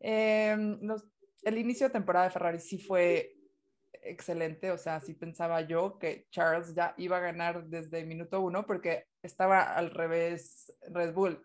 [0.00, 1.04] Em, los-
[1.42, 3.34] el inicio de temporada de Ferrari sí fue
[3.92, 8.64] excelente, o sea, sí pensaba yo que Charles ya iba a ganar desde minuto uno
[8.64, 11.44] porque estaba al revés Red Bull.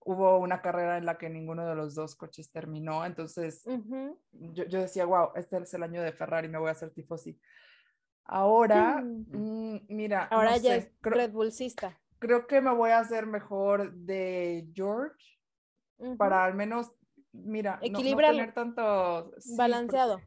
[0.00, 3.62] Hubo una carrera en la que ninguno de los dos coches terminó, entonces
[4.32, 7.38] yo, yo decía, wow, este es el año de Ferrari, me voy a hacer tifosi.
[8.28, 9.24] Ahora, Mm.
[9.36, 11.98] mm, mira, Ahora no ya sé, es creo, Red Bullcista.
[12.18, 15.16] creo que me voy a hacer mejor de George
[16.18, 16.92] para al menos,
[17.32, 20.20] mira, no- tener tanto sí, Balanceado.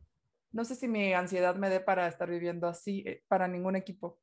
[0.51, 4.19] No sé si mi ansiedad me dé para estar viviendo así eh, para ningún equipo.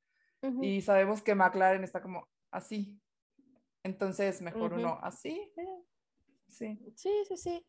[0.60, 3.00] Y sabemos que McLaren está como así.
[3.82, 5.52] Entonces, mejor uno así.
[5.56, 5.82] eh,
[6.48, 6.78] Sí.
[6.96, 7.66] Sí, sí, sí.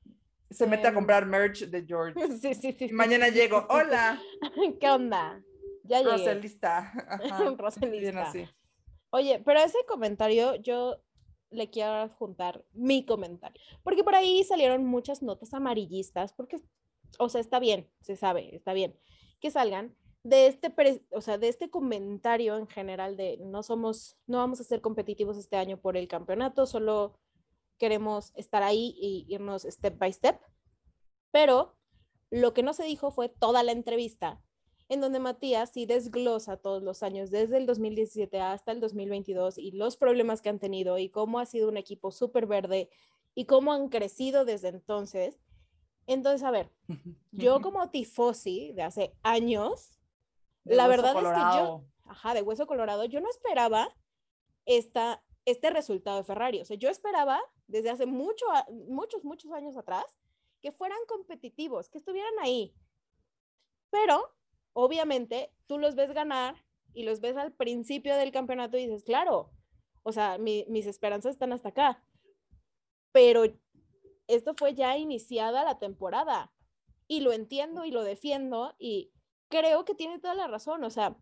[0.50, 2.16] Se mete a Em, comprar merch de George.
[2.42, 2.86] Sí, sí, sí.
[2.90, 3.66] Y mañana llego.
[3.70, 4.20] Hola,
[4.80, 5.42] ¿Qué onda?
[5.90, 6.12] Ya llegué.
[6.12, 6.94] Roselista.
[7.58, 8.32] Roselista.
[9.12, 11.02] Oye, pero a ese comentario yo
[11.50, 16.62] le quiero adjuntar mi comentario, porque por ahí salieron muchas notas amarillistas, porque,
[17.18, 18.96] o sea, está bien, se sabe, está bien
[19.40, 20.74] que salgan de este,
[21.12, 25.38] o sea, de este comentario en general de no somos, no vamos a ser competitivos
[25.38, 27.18] este año por el campeonato, solo
[27.78, 30.40] queremos estar ahí y irnos step by step,
[31.32, 31.78] pero
[32.30, 34.44] lo que no se dijo fue toda la entrevista
[34.90, 39.72] en donde Matías sí desglosa todos los años, desde el 2017 hasta el 2022, y
[39.72, 42.90] los problemas que han tenido, y cómo ha sido un equipo súper verde,
[43.36, 45.40] y cómo han crecido desde entonces.
[46.08, 46.72] Entonces, a ver,
[47.32, 50.00] yo como tifosi de hace años,
[50.64, 53.96] De la verdad es que yo, ajá, de hueso colorado, yo no esperaba
[54.66, 56.62] esta, este resultado de Ferrari.
[56.62, 58.48] O sea, yo esperaba desde hace mucho,
[58.88, 60.18] muchos, muchos años atrás
[60.62, 62.74] que fueran competitivos, que estuvieran ahí.
[63.92, 64.36] Pero,
[64.74, 66.56] obviamente, tú los ves ganar
[66.94, 69.52] y los ves al principio del campeonato y dices, claro,
[70.04, 72.04] o sea, mi- mis esperanzas están hasta acá.
[73.12, 73.44] Pero
[74.28, 76.52] esto fue ya iniciada la temporada
[77.08, 79.12] y lo entiendo y lo defiendo y
[79.50, 81.18] creo que tiene toda la razón, o sea,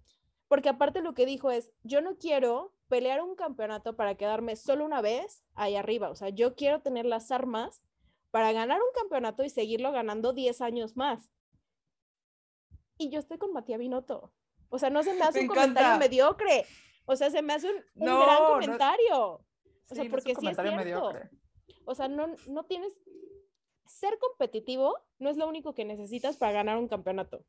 [0.49, 4.85] porque aparte lo que dijo es, yo no quiero pelear un campeonato para quedarme solo
[4.85, 7.81] una vez ahí arriba, o sea, yo quiero tener las armas
[8.31, 11.31] para ganar un campeonato y seguirlo ganando 10 años más.
[12.97, 14.33] Y yo estoy con Matías Binotto.
[14.69, 16.65] O sea, no se me hace Me un comentario mediocre.
[17.05, 19.25] O sea, se me hace un, un No, gran no- comentario.
[19.89, 20.75] O sea, no es un porque sí es cierto.
[20.75, 21.29] mediocre.
[21.85, 22.99] O sea, no, no tienes...
[23.85, 27.45] Ser competitivo no es lo único que necesitas para ganar un campeonato.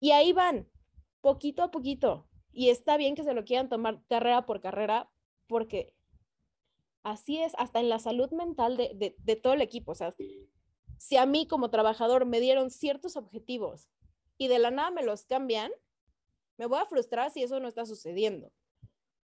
[0.00, 0.68] Y ahí van,
[1.20, 2.28] poquito a poquito.
[2.50, 5.08] Y está bien que se lo quieran tomar carrera por carrera,
[5.46, 5.94] porque
[7.04, 9.92] así es, hasta en la salud mental de, de, de todo el equipo.
[9.92, 10.12] O sea,
[10.98, 13.88] si a mí como trabajador me dieron ciertos objetivos
[14.42, 15.70] y de la nada me los cambian,
[16.58, 18.50] me voy a frustrar si eso no está sucediendo.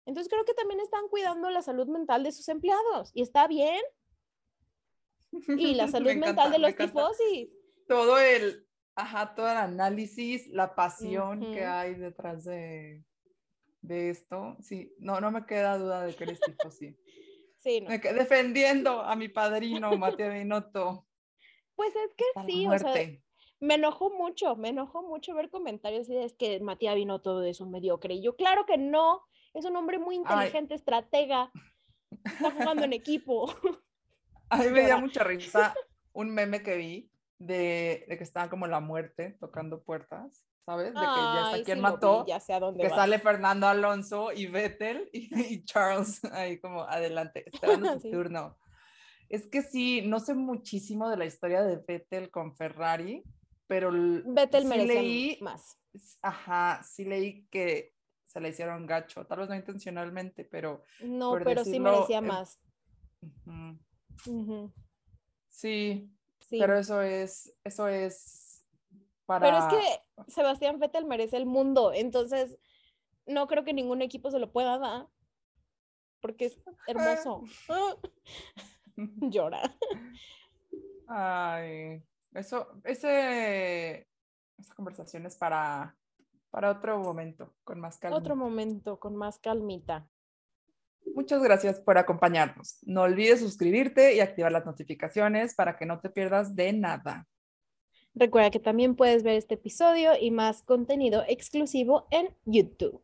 [0.07, 3.83] Entonces creo que también están cuidando la salud mental de sus empleados y está bien.
[5.59, 7.51] Y la Me salud encanta, mental de los tifosis.
[7.87, 13.05] Todo el, ajá, todo el análisis, la pasión que hay detrás de,
[13.83, 14.57] de esto.
[14.63, 16.97] Sí, no, no me queda duda de que eres tifosi.
[17.57, 17.89] Sí, no.
[17.89, 21.07] Defendiendo a mi padrino, Mateo Binotto.
[21.75, 22.93] Pues es que hasta sí, o sea.
[23.61, 27.51] Me enojó mucho, me enojó mucho ver comentarios y es que Matías vino todo de
[27.51, 28.15] eso mediocre.
[28.15, 29.23] Y yo, claro que no,
[29.55, 31.51] es un hombre muy inteligente, estratega,
[32.25, 33.47] está jugando en equipo.
[34.51, 35.75] A mí me dio mucha risa
[36.13, 40.93] un meme que vi de, de que estaba como la muerte tocando puertas, ¿sabes?
[40.95, 42.25] De que ya está Ay, quien sí lo vi, mató.
[42.27, 42.97] ya sé a dónde que vas.
[42.97, 48.11] sale Fernando Alonso y Vettel y, y Charles ahí como adelante, esperando su Sí.
[48.11, 48.57] turno.
[49.29, 53.25] Es que sí, no sé muchísimo de la historia de Vettel con Ferrari,
[53.67, 55.79] pero Vettel sí merecía leí, más.
[56.23, 57.95] ajá, sí leí que
[58.25, 62.59] se le hicieron gacho, tal vez no intencionalmente, pero No, pero sí merecía más.
[65.49, 66.11] sí.
[66.51, 68.67] pero eso es, eso es
[69.27, 69.47] para...
[69.47, 72.59] Pero es que Sebastián Vettel merece el mundo, entonces
[73.27, 75.07] no creo que ningún equipo se lo pueda dar,
[76.21, 77.45] porque es hermoso.
[78.97, 79.77] Llora.
[81.07, 82.03] Ay,
[82.35, 84.09] eso, ese,
[84.59, 85.97] esa conversación es para,
[86.51, 88.17] para otro momento, con más calma.
[88.17, 90.09] Otro momento con más calmita.
[91.15, 92.79] Muchas gracias por acompañarnos.
[92.83, 97.27] No olvides suscribirte y activar las notificaciones para que no te pierdas de nada.
[98.15, 103.03] Recuerda que también puedes ver este episodio y más contenido exclusivo en YouTube.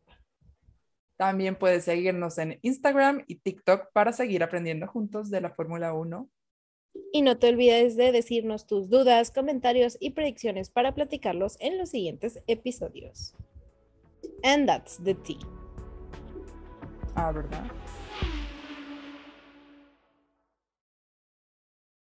[1.17, 6.29] También puedes seguirnos en Instagram y TikTok para seguir aprendiendo juntos de la Fórmula 1.
[7.13, 11.89] Y no te olvides de decirnos tus dudas, comentarios y predicciones para platicarlos en los
[11.89, 13.33] siguientes episodios.
[14.43, 15.39] And that's the tea.
[17.15, 17.63] Ah, ¿verdad?